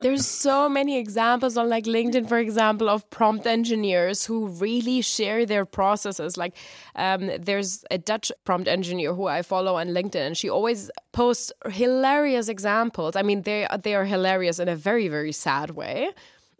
There's 0.00 0.26
so 0.26 0.68
many 0.68 0.96
examples 0.96 1.56
on 1.56 1.68
like 1.68 1.84
LinkedIn, 1.84 2.28
for 2.28 2.38
example, 2.38 2.88
of 2.88 3.08
prompt 3.10 3.46
engineers 3.46 4.24
who 4.24 4.46
really 4.46 5.00
share 5.00 5.44
their 5.44 5.64
processes. 5.64 6.36
Like, 6.36 6.56
um, 6.94 7.30
there's 7.40 7.84
a 7.90 7.98
Dutch 7.98 8.30
prompt 8.44 8.68
engineer 8.68 9.12
who 9.14 9.26
I 9.26 9.42
follow 9.42 9.74
on 9.74 9.88
LinkedIn, 9.88 10.26
and 10.26 10.36
she 10.36 10.48
always 10.48 10.88
posts 11.12 11.52
hilarious 11.68 12.48
examples. 12.48 13.16
I 13.16 13.22
mean, 13.22 13.42
they 13.42 13.66
they 13.82 13.96
are 13.96 14.04
hilarious 14.04 14.60
in 14.60 14.68
a 14.68 14.76
very 14.76 15.08
very 15.08 15.32
sad 15.32 15.70
way 15.70 16.10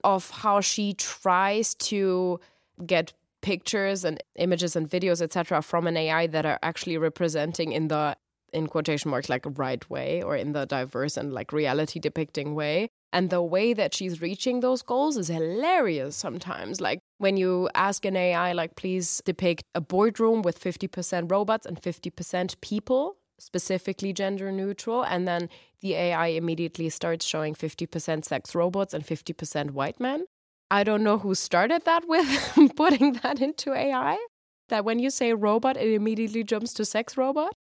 of 0.04 0.30
how 0.30 0.60
she 0.60 0.94
tries 0.94 1.74
to 1.74 2.40
get 2.86 3.12
pictures 3.40 4.04
and 4.04 4.22
images 4.36 4.74
and 4.74 4.90
videos 4.90 5.22
etc 5.22 5.62
from 5.62 5.86
an 5.86 5.96
ai 5.96 6.26
that 6.26 6.44
are 6.44 6.58
actually 6.62 6.98
representing 6.98 7.70
in 7.70 7.86
the 7.86 8.16
in 8.52 8.66
quotation 8.66 9.10
marks 9.10 9.28
like 9.28 9.44
right 9.58 9.88
way 9.90 10.22
or 10.22 10.36
in 10.36 10.52
the 10.52 10.64
diverse 10.66 11.16
and 11.16 11.32
like 11.32 11.52
reality 11.52 11.98
depicting 12.00 12.54
way. 12.54 12.88
And 13.12 13.30
the 13.30 13.42
way 13.42 13.72
that 13.72 13.94
she's 13.94 14.20
reaching 14.20 14.60
those 14.60 14.82
goals 14.82 15.16
is 15.16 15.28
hilarious 15.28 16.14
sometimes. 16.16 16.80
Like 16.80 17.00
when 17.18 17.36
you 17.36 17.68
ask 17.74 18.04
an 18.04 18.16
ai 18.16 18.52
like 18.52 18.76
please 18.76 19.22
depict 19.24 19.64
a 19.74 19.80
boardroom 19.80 20.42
with 20.42 20.60
50% 20.60 21.30
robots 21.30 21.66
and 21.66 21.80
50% 21.80 22.60
people 22.60 23.16
specifically 23.38 24.12
gender 24.12 24.50
neutral 24.50 25.02
and 25.04 25.28
then 25.28 25.48
the 25.80 25.94
AI 25.94 26.28
immediately 26.28 26.88
starts 26.88 27.24
showing 27.26 27.54
50% 27.54 28.24
sex 28.24 28.54
robots 28.54 28.94
and 28.94 29.04
50% 29.04 29.70
white 29.70 30.00
men. 30.00 30.26
I 30.70 30.84
don't 30.84 31.02
know 31.02 31.18
who 31.18 31.34
started 31.34 31.84
that 31.84 32.06
with 32.06 32.72
putting 32.76 33.14
that 33.22 33.40
into 33.40 33.72
AI. 33.72 34.18
That 34.68 34.84
when 34.84 34.98
you 34.98 35.10
say 35.10 35.32
robot, 35.32 35.76
it 35.76 35.92
immediately 35.92 36.44
jumps 36.44 36.74
to 36.74 36.84
sex 36.84 37.16
robot. 37.16 37.54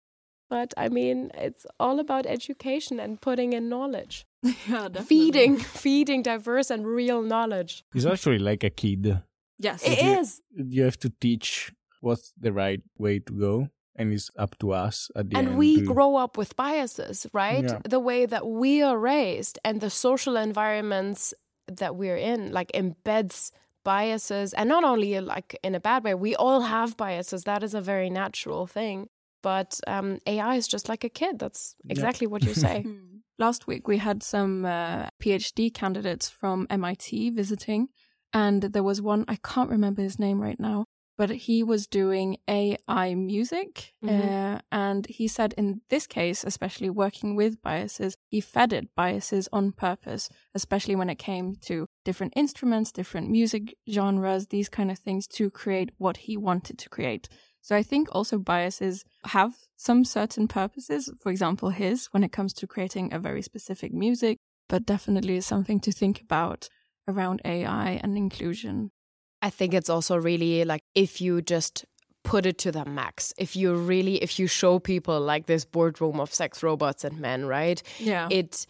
But 0.48 0.74
I 0.76 0.88
mean, 0.88 1.30
it's 1.34 1.66
all 1.78 2.00
about 2.00 2.26
education 2.26 3.00
and 3.00 3.20
putting 3.20 3.52
in 3.52 3.68
knowledge. 3.68 4.26
Yeah, 4.68 4.88
definitely. 4.88 5.02
Feeding, 5.02 5.56
feeding 5.58 6.22
diverse 6.22 6.70
and 6.70 6.86
real 6.86 7.22
knowledge. 7.22 7.84
It's 7.94 8.06
actually 8.06 8.38
like 8.38 8.62
a 8.62 8.70
kid. 8.70 9.22
Yes, 9.58 9.82
it 9.84 10.00
you, 10.00 10.18
is. 10.18 10.40
You 10.54 10.84
have 10.84 10.98
to 10.98 11.10
teach 11.20 11.72
what's 12.00 12.32
the 12.38 12.52
right 12.52 12.80
way 12.96 13.18
to 13.20 13.32
go 13.32 13.68
and 13.98 14.12
it's 14.12 14.30
up 14.38 14.58
to 14.58 14.72
us 14.72 15.10
at 15.16 15.30
the 15.30 15.36
and 15.38 15.48
end. 15.48 15.58
we 15.58 15.76
to- 15.80 15.86
grow 15.94 16.16
up 16.16 16.36
with 16.38 16.54
biases, 16.56 17.26
right? 17.32 17.64
Yeah. 17.64 17.80
The 17.88 18.00
way 18.00 18.26
that 18.26 18.46
we 18.46 18.82
are 18.82 18.98
raised 18.98 19.58
and 19.64 19.80
the 19.80 19.90
social 19.90 20.36
environments 20.36 21.34
that 21.80 21.96
we're 21.96 22.16
in, 22.16 22.52
like 22.52 22.70
embeds 22.72 23.50
biases, 23.84 24.52
and 24.54 24.68
not 24.68 24.84
only 24.84 25.20
like 25.20 25.56
in 25.62 25.74
a 25.74 25.80
bad 25.80 26.04
way. 26.04 26.14
We 26.14 26.34
all 26.34 26.60
have 26.62 26.96
biases. 26.96 27.44
That 27.44 27.62
is 27.62 27.74
a 27.74 27.80
very 27.80 28.10
natural 28.10 28.66
thing. 28.66 29.08
But 29.42 29.80
um, 29.86 30.18
AI 30.26 30.56
is 30.56 30.66
just 30.66 30.88
like 30.88 31.04
a 31.04 31.08
kid. 31.08 31.38
That's 31.38 31.76
Yeah. 31.84 31.92
exactly 31.92 32.26
what 32.26 32.42
you 32.44 32.54
say. 32.54 32.82
Hmm. 32.86 33.16
Last 33.38 33.66
week, 33.66 33.86
we 33.86 33.98
had 33.98 34.22
some 34.22 34.64
uh, 34.64 35.08
PhD 35.22 35.72
candidates 35.72 36.26
from 36.30 36.66
MIT 36.70 37.30
visiting, 37.30 37.88
and 38.32 38.62
there 38.62 38.82
was 38.82 39.02
one, 39.02 39.26
I 39.28 39.36
can't 39.36 39.68
remember 39.68 40.00
his 40.02 40.18
name 40.18 40.40
right 40.40 40.58
now, 40.58 40.85
but 41.16 41.30
he 41.30 41.62
was 41.62 41.86
doing 41.86 42.36
AI 42.48 43.14
music. 43.14 43.94
Mhm. 44.02 44.56
Uh, 44.56 44.60
and 44.70 45.06
he 45.06 45.26
said, 45.28 45.54
in 45.56 45.80
this 45.88 46.06
case, 46.06 46.44
especially 46.44 46.90
working 46.90 47.36
with 47.36 47.62
biases, 47.62 48.16
he 48.28 48.40
fed 48.40 48.72
it 48.72 48.94
biases 48.94 49.48
on 49.52 49.72
purpose, 49.72 50.28
especially 50.54 50.94
when 50.96 51.08
it 51.10 51.18
came 51.18 51.56
to 51.62 51.86
different 52.04 52.32
instruments, 52.36 52.92
different 52.92 53.30
music 53.30 53.74
genres, 53.90 54.46
these 54.48 54.68
kind 54.68 54.90
of 54.90 54.98
things 54.98 55.26
to 55.28 55.50
create 55.50 55.90
what 55.98 56.16
he 56.18 56.36
wanted 56.36 56.78
to 56.78 56.88
create. 56.88 57.28
So 57.62 57.74
I 57.74 57.82
think 57.82 58.08
also 58.12 58.38
biases 58.38 59.04
have 59.24 59.54
some 59.76 60.04
certain 60.04 60.46
purposes. 60.46 61.10
For 61.20 61.30
example, 61.32 61.70
his 61.70 62.06
when 62.12 62.22
it 62.22 62.30
comes 62.32 62.52
to 62.54 62.66
creating 62.66 63.12
a 63.12 63.18
very 63.18 63.42
specific 63.42 63.92
music, 63.92 64.38
but 64.68 64.86
definitely 64.86 65.36
is 65.36 65.46
something 65.46 65.80
to 65.80 65.90
think 65.92 66.20
about 66.20 66.68
around 67.08 67.40
AI 67.44 68.00
and 68.02 68.16
inclusion. 68.16 68.90
I 69.42 69.50
think 69.50 69.74
it's 69.74 69.90
also 69.90 70.16
really 70.16 70.64
like 70.64 70.82
if 70.94 71.20
you 71.20 71.42
just 71.42 71.84
put 72.24 72.46
it 72.46 72.58
to 72.58 72.72
the 72.72 72.84
max, 72.84 73.32
if 73.38 73.54
you 73.54 73.74
really, 73.74 74.16
if 74.22 74.38
you 74.38 74.46
show 74.48 74.78
people 74.78 75.20
like 75.20 75.46
this 75.46 75.64
boardroom 75.64 76.18
of 76.20 76.32
sex 76.34 76.62
robots 76.62 77.04
and 77.04 77.20
men, 77.20 77.46
right? 77.46 77.82
Yeah. 77.98 78.28
It 78.30 78.66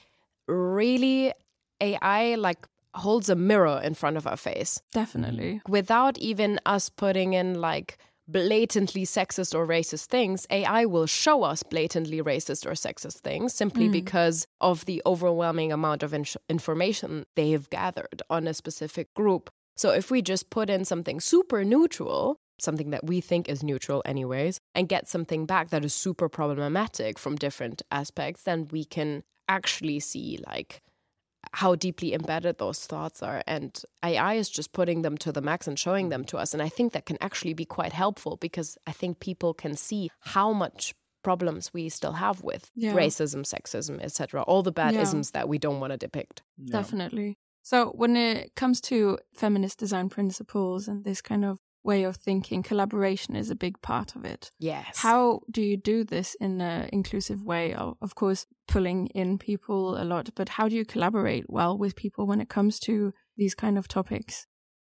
really, 0.46 1.32
AI 1.80 2.34
like 2.36 2.66
holds 2.94 3.28
a 3.28 3.34
mirror 3.36 3.80
in 3.84 3.94
front 3.94 4.16
of 4.16 4.26
our 4.26 4.36
face 4.38 4.80
definitely. 4.92 5.60
without 5.68 6.16
even 6.18 6.58
us 6.64 6.88
putting 6.88 7.34
in 7.34 7.60
like 7.60 7.98
blatantly 8.28 9.04
sexist 9.04 9.54
or 9.54 9.66
racist 9.66 10.06
things, 10.06 10.46
AI 10.50 10.84
will 10.86 11.06
show 11.06 11.42
us 11.42 11.62
blatantly 11.62 12.20
racist 12.22 12.66
or 12.66 12.72
sexist 12.72 13.18
things 13.20 13.52
simply 13.54 13.88
Mm. 13.88 13.92
because 13.92 14.46
of 14.60 14.84
the 14.86 15.00
overwhelming 15.06 15.70
amount 15.72 16.02
of 16.02 16.12
inf- 16.12 16.36
information 16.48 17.24
they've 17.36 17.68
gathered 17.70 18.22
on 18.28 18.48
a 18.48 18.54
specific 18.54 19.12
group. 19.14 19.50
So 19.76 19.90
if 19.90 20.10
we 20.10 20.22
just 20.22 20.50
put 20.50 20.70
in 20.70 20.84
something 20.84 21.20
super 21.20 21.64
neutral, 21.64 22.38
something 22.58 22.90
that 22.90 23.04
we 23.04 23.20
think 23.20 23.48
is 23.48 23.62
neutral 23.62 24.02
anyways, 24.06 24.58
and 24.74 24.88
get 24.88 25.08
something 25.08 25.44
back 25.46 25.68
that 25.70 25.84
is 25.84 25.92
super 25.94 26.28
problematic 26.28 27.18
from 27.18 27.36
different 27.36 27.82
aspects, 27.90 28.44
then 28.44 28.68
we 28.70 28.84
can 28.84 29.22
actually 29.48 30.00
see 30.00 30.38
like 30.46 30.80
how 31.52 31.74
deeply 31.76 32.12
embedded 32.12 32.58
those 32.58 32.80
thoughts 32.86 33.22
are. 33.22 33.42
And 33.46 33.80
AI 34.04 34.34
is 34.34 34.48
just 34.48 34.72
putting 34.72 35.02
them 35.02 35.16
to 35.18 35.30
the 35.30 35.40
max 35.42 35.68
and 35.68 35.78
showing 35.78 36.08
them 36.08 36.24
to 36.24 36.38
us. 36.38 36.52
And 36.52 36.62
I 36.62 36.68
think 36.68 36.92
that 36.92 37.06
can 37.06 37.18
actually 37.20 37.54
be 37.54 37.64
quite 37.64 37.92
helpful 37.92 38.36
because 38.36 38.76
I 38.86 38.92
think 38.92 39.20
people 39.20 39.54
can 39.54 39.74
see 39.76 40.10
how 40.20 40.52
much 40.52 40.94
problems 41.22 41.72
we 41.74 41.88
still 41.88 42.12
have 42.12 42.42
with 42.42 42.70
Yeah. 42.74 42.94
racism, 42.94 43.42
sexism, 43.44 44.00
etc. 44.02 44.42
All 44.42 44.62
the 44.62 44.72
bad 44.72 44.94
Yeah. 44.94 45.02
isms 45.02 45.32
that 45.32 45.48
we 45.48 45.58
don't 45.58 45.80
want 45.80 45.92
to 45.92 45.96
depict. 45.96 46.42
Yeah. 46.56 46.72
Definitely. 46.78 47.36
So 47.66 47.90
when 47.96 48.14
it 48.14 48.54
comes 48.54 48.80
to 48.82 49.18
feminist 49.34 49.80
design 49.80 50.08
principles 50.08 50.86
and 50.86 51.02
this 51.02 51.20
kind 51.20 51.44
of 51.44 51.58
way 51.82 52.04
of 52.04 52.14
thinking, 52.14 52.62
collaboration 52.62 53.34
is 53.34 53.50
a 53.50 53.56
big 53.56 53.82
part 53.82 54.14
of 54.14 54.24
it. 54.24 54.52
Yes. 54.60 54.98
How 54.98 55.40
do 55.50 55.60
you 55.60 55.76
do 55.76 56.04
this 56.04 56.36
in 56.36 56.60
an 56.60 56.88
inclusive 56.92 57.42
way? 57.42 57.74
Of 57.74 57.96
of 58.00 58.14
course, 58.14 58.46
pulling 58.68 59.08
in 59.08 59.36
people 59.36 60.00
a 60.00 60.04
lot, 60.04 60.30
but 60.36 60.50
how 60.50 60.68
do 60.68 60.76
you 60.76 60.84
collaborate 60.84 61.46
well 61.48 61.76
with 61.76 61.96
people 61.96 62.24
when 62.24 62.40
it 62.40 62.48
comes 62.48 62.78
to 62.86 63.12
these 63.36 63.56
kind 63.56 63.76
of 63.76 63.88
topics? 63.88 64.46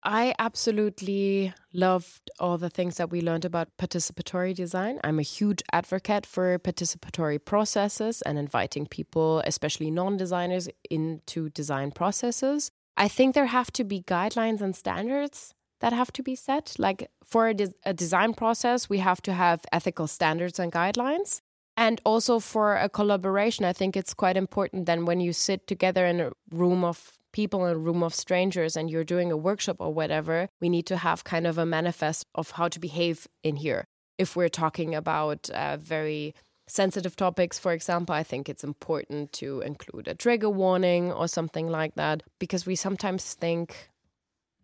I 0.04 0.34
absolutely 0.38 1.54
loved 1.72 2.30
all 2.40 2.58
the 2.58 2.70
things 2.70 2.96
that 2.96 3.10
we 3.10 3.20
learned 3.20 3.44
about 3.44 3.68
participatory 3.78 4.52
design. 4.52 4.98
I'm 5.04 5.20
a 5.20 5.22
huge 5.22 5.62
advocate 5.72 6.26
for 6.26 6.58
participatory 6.58 7.42
processes 7.44 8.20
and 8.22 8.36
inviting 8.36 8.86
people, 8.86 9.42
especially 9.46 9.90
non 9.92 10.16
designers, 10.16 10.68
into 10.90 11.50
design 11.50 11.92
processes. 11.92 12.70
I 12.96 13.06
think 13.06 13.34
there 13.34 13.46
have 13.46 13.70
to 13.72 13.84
be 13.84 14.02
guidelines 14.02 14.60
and 14.60 14.74
standards 14.74 15.54
that 15.80 15.92
have 15.92 16.12
to 16.14 16.22
be 16.22 16.34
set. 16.34 16.74
Like 16.78 17.08
for 17.24 17.48
a, 17.48 17.54
des- 17.54 17.74
a 17.84 17.94
design 17.94 18.34
process, 18.34 18.88
we 18.88 18.98
have 18.98 19.22
to 19.22 19.32
have 19.32 19.64
ethical 19.72 20.08
standards 20.08 20.58
and 20.58 20.72
guidelines. 20.72 21.42
And 21.76 22.00
also 22.04 22.38
for 22.38 22.76
a 22.76 22.88
collaboration, 22.88 23.64
I 23.64 23.72
think 23.72 23.96
it's 23.96 24.14
quite 24.14 24.36
important 24.36 24.86
then 24.86 25.04
when 25.04 25.20
you 25.20 25.32
sit 25.32 25.66
together 25.66 26.04
in 26.06 26.20
a 26.20 26.32
room 26.50 26.84
of 26.84 27.12
people 27.32 27.66
in 27.66 27.72
a 27.72 27.78
room 27.78 28.02
of 28.02 28.14
strangers 28.14 28.76
and 28.76 28.90
you're 28.90 29.04
doing 29.04 29.32
a 29.32 29.36
workshop 29.36 29.76
or 29.80 29.92
whatever, 29.92 30.48
we 30.60 30.68
need 30.68 30.86
to 30.86 30.98
have 30.98 31.24
kind 31.24 31.46
of 31.46 31.58
a 31.58 31.66
manifest 31.66 32.26
of 32.34 32.52
how 32.52 32.68
to 32.68 32.78
behave 32.78 33.26
in 33.42 33.56
here. 33.56 33.84
If 34.18 34.36
we're 34.36 34.48
talking 34.48 34.94
about 34.94 35.50
uh, 35.50 35.78
very 35.78 36.34
sensitive 36.68 37.16
topics, 37.16 37.58
for 37.58 37.72
example, 37.72 38.14
I 38.14 38.22
think 38.22 38.48
it's 38.48 38.64
important 38.64 39.32
to 39.34 39.60
include 39.60 40.08
a 40.08 40.14
trigger 40.14 40.50
warning 40.50 41.10
or 41.12 41.26
something 41.26 41.68
like 41.68 41.94
that 41.96 42.22
because 42.38 42.66
we 42.66 42.76
sometimes 42.76 43.34
think 43.34 43.90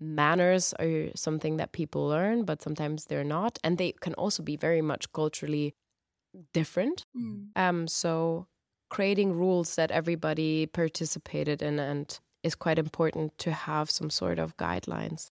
manners 0.00 0.72
are 0.74 1.08
something 1.16 1.56
that 1.56 1.72
people 1.72 2.06
learn, 2.06 2.44
but 2.44 2.62
sometimes 2.62 3.06
they're 3.06 3.24
not. 3.24 3.58
And 3.64 3.78
they 3.78 3.92
can 3.92 4.14
also 4.14 4.42
be 4.42 4.56
very 4.56 4.82
much 4.82 5.12
culturally 5.12 5.74
different. 6.52 7.04
Um, 7.56 7.88
so 7.88 8.46
creating 8.90 9.32
rules 9.32 9.74
that 9.74 9.90
everybody 9.90 10.66
participated 10.66 11.62
in 11.62 11.78
and 11.78 12.18
is 12.42 12.54
quite 12.54 12.78
important 12.78 13.36
to 13.38 13.52
have 13.52 13.90
some 13.90 14.10
sort 14.10 14.38
of 14.38 14.56
guidelines. 14.56 15.30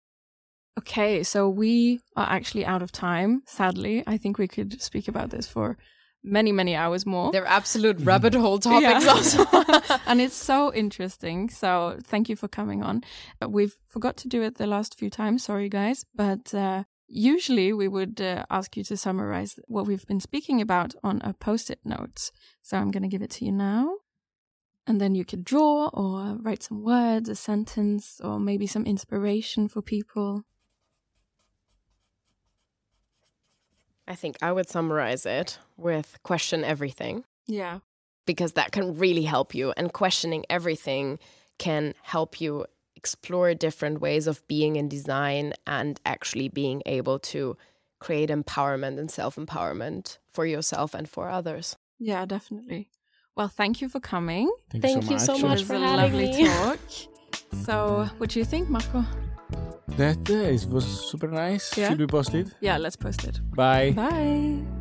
Okay, 0.78 1.22
so 1.22 1.48
we 1.48 2.00
are 2.16 2.26
actually 2.30 2.64
out 2.64 2.82
of 2.82 2.92
time. 2.92 3.42
Sadly, 3.46 4.02
I 4.06 4.16
think 4.16 4.38
we 4.38 4.48
could 4.48 4.80
speak 4.80 5.08
about 5.08 5.30
this 5.30 5.46
for 5.46 5.76
many, 6.22 6.52
many 6.52 6.74
hours 6.76 7.04
more. 7.04 7.32
They're 7.32 7.46
absolute 7.46 8.00
rabbit 8.00 8.34
hole 8.34 8.58
topics 8.58 9.04
Yeah. 9.04 9.10
also. 9.10 9.44
and 10.06 10.20
it's 10.20 10.36
so 10.36 10.72
interesting. 10.72 11.48
So 11.50 11.98
thank 12.04 12.28
you 12.28 12.36
for 12.36 12.48
coming 12.48 12.82
on. 12.82 13.02
Uh, 13.42 13.48
We've 13.48 13.74
forgot 13.88 14.16
to 14.18 14.28
do 14.28 14.42
it 14.42 14.56
the 14.56 14.66
last 14.66 14.98
few 14.98 15.10
times. 15.10 15.44
Sorry, 15.44 15.68
guys. 15.68 16.04
But 16.14 16.54
uh, 16.54 16.84
usually 17.08 17.72
we 17.72 17.88
would 17.88 18.20
uh, 18.20 18.44
ask 18.50 18.76
you 18.76 18.84
to 18.84 18.96
summarize 18.96 19.58
what 19.66 19.86
we've 19.86 20.06
been 20.06 20.20
speaking 20.20 20.60
about 20.60 20.94
on 21.02 21.20
a 21.22 21.32
post-it 21.34 21.80
note. 21.84 22.30
So 22.62 22.76
I'm 22.76 22.90
going 22.90 23.02
to 23.02 23.08
give 23.08 23.22
it 23.22 23.30
to 23.32 23.44
you 23.44 23.52
now. 23.52 23.96
And 24.86 25.00
then 25.00 25.14
you 25.14 25.24
could 25.24 25.44
draw 25.44 25.88
or 25.88 26.36
write 26.40 26.62
some 26.64 26.82
words, 26.82 27.28
a 27.28 27.34
sentence, 27.36 28.20
or 28.22 28.40
maybe 28.40 28.66
some 28.66 28.84
inspiration 28.86 29.68
for 29.68 29.82
people. 29.82 30.44
I 34.08 34.14
think 34.16 34.36
I 34.42 34.52
would 34.52 34.68
summarize 34.68 35.24
it 35.24 35.58
with 35.76 36.18
question 36.24 36.64
everything 36.64 37.24
Yeah. 37.46 37.80
because 38.26 38.52
that 38.54 38.72
can 38.72 38.98
really 38.98 39.22
help 39.22 39.54
you. 39.54 39.72
And 39.76 39.92
questioning 39.92 40.44
everything 40.50 41.18
can 41.58 41.94
help 42.02 42.40
you 42.40 42.66
explore 42.96 43.54
different 43.54 44.00
ways 44.00 44.26
of 44.26 44.46
being 44.48 44.76
in 44.76 44.88
design 44.88 45.52
and 45.66 46.00
actually 46.04 46.48
being 46.48 46.82
able 46.86 47.18
to 47.18 47.56
create 48.00 48.30
empowerment 48.30 48.98
and 48.98 49.10
self 49.10 49.36
empowerment 49.36 50.18
for 50.32 50.44
yourself 50.44 50.92
and 50.94 51.08
for 51.08 51.28
others. 51.30 51.76
Yeah, 51.98 52.24
definitely. 52.26 52.90
Well, 53.40 53.48
thank 53.48 53.80
you 53.80 53.88
for 53.88 54.00
coming. 54.00 54.52
Thank, 54.70 54.82
Thank 54.84 55.04
you 55.04 55.12
you 55.12 55.18
so 55.18 55.32
so 55.32 55.32
much. 55.32 55.42
much 55.42 55.50
it 55.52 55.60
was 55.60 55.68
for 55.68 55.74
a 55.76 55.78
having 55.78 56.12
lovely 56.12 56.26
me. 56.26 56.46
talk. 56.46 56.78
So, 57.64 58.06
what 58.18 58.28
do 58.28 58.38
you 58.38 58.44
think, 58.44 58.68
Marco? 58.68 59.02
That 59.96 60.28
uh, 60.28 60.34
it 60.34 60.66
was 60.68 60.84
super 61.10 61.28
nice. 61.28 61.74
Yeah. 61.74 61.88
Should 61.88 62.00
we 62.00 62.06
post 62.06 62.34
it? 62.34 62.48
Yeah, 62.60 62.76
let's 62.76 62.96
post 62.96 63.24
it. 63.24 63.40
Bye. 63.56 63.92
Bye. 63.92 64.79